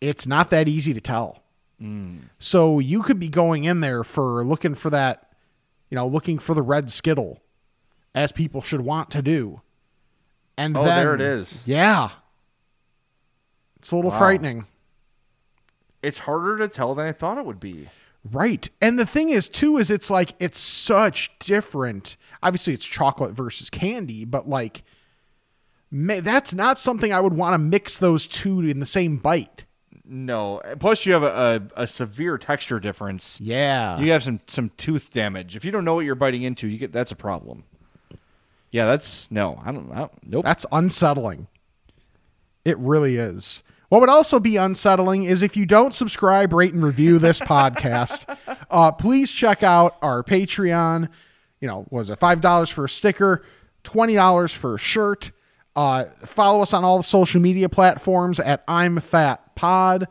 [0.01, 1.42] it's not that easy to tell.
[2.38, 5.32] So you could be going in there for looking for that,
[5.88, 7.40] you know, looking for the red skittle,
[8.14, 9.62] as people should want to do.
[10.59, 11.62] And Oh, then, there it is.
[11.64, 12.11] Yeah,
[13.78, 14.18] it's a little Wow.
[14.18, 14.66] frightening.
[16.03, 17.88] It's harder to tell than I thought it would be.
[18.30, 18.68] Right.
[18.82, 22.18] And the thing is too is it's like it's such different.
[22.42, 24.82] Obviously it's chocolate versus candy, but like
[25.90, 29.64] that's not something I would want to mix those two in the same bite.
[30.12, 30.61] No.
[30.80, 33.40] Plus, you have a, a, a severe texture difference.
[33.40, 33.98] Yeah.
[34.00, 35.54] You have some some tooth damage.
[35.54, 37.62] If you don't know what you're biting into, you get that's a problem.
[38.72, 39.62] Yeah, that's no.
[39.64, 39.90] I don't.
[39.92, 40.44] I don't nope.
[40.44, 41.46] That's unsettling.
[42.64, 43.62] It really is.
[43.88, 48.36] What would also be unsettling is if you don't subscribe, rate, and review this podcast.
[48.68, 51.08] Uh, please check out our Patreon.
[51.61, 53.44] You know, was it five dollars for a sticker,
[53.84, 55.30] twenty dollars for a shirt.
[55.77, 60.09] Uh, follow us on all the social media platforms at I'm Fat Pod.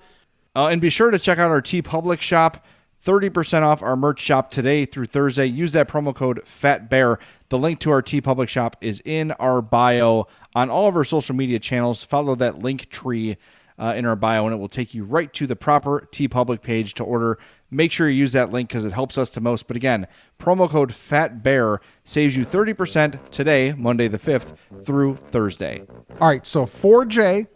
[0.56, 2.66] Uh, and be sure to check out our TeePublic shop.
[3.06, 5.46] 30% off our merch shop today through Thursday.
[5.46, 7.18] Use that promo code FATBEAR.
[7.48, 11.36] The link to our TeePublic shop is in our bio on all of our social
[11.36, 12.04] media channels.
[12.04, 13.38] Follow that link tree
[13.78, 16.94] uh, in our bio, and it will take you right to the proper TeePublic page
[16.96, 17.40] to order.
[17.72, 19.68] Make sure you use that link because it helps us the most.
[19.68, 20.08] But again,
[20.40, 25.84] promo code FATBEAR saves you 30% today, Monday the 5th, through Thursday.
[26.20, 27.48] All right, so for Jay,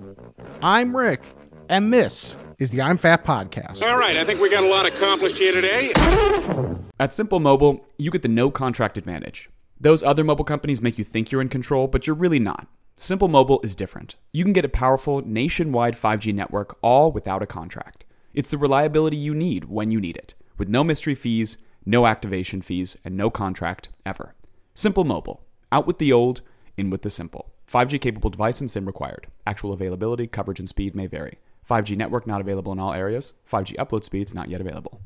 [0.62, 1.22] I'm Rick,
[1.70, 3.82] and this is the I'm Fat Podcast.
[3.82, 5.94] All right, I think we got a lot accomplished here today.
[7.00, 9.50] At Simple Mobile, you get the no contract advantage.
[9.80, 12.68] Those other mobile companies make you think you're in control, but you're really not.
[12.96, 14.16] Simple Mobile is different.
[14.32, 18.03] You can get a powerful nationwide 5G network all without a contract.
[18.34, 22.64] It's the reliability you need when you need it, with no mystery fees, no activation
[22.64, 24.34] fees, and no contract ever.
[24.74, 25.44] Simple Mobile.
[25.72, 26.42] Out with the old,
[26.76, 27.52] in with the simple.
[27.72, 29.28] 5G capable device and SIM required.
[29.46, 31.38] Actual availability, coverage, and speed may vary.
[31.70, 33.34] 5G network not available in all areas.
[33.52, 35.00] 5G upload speeds not yet available.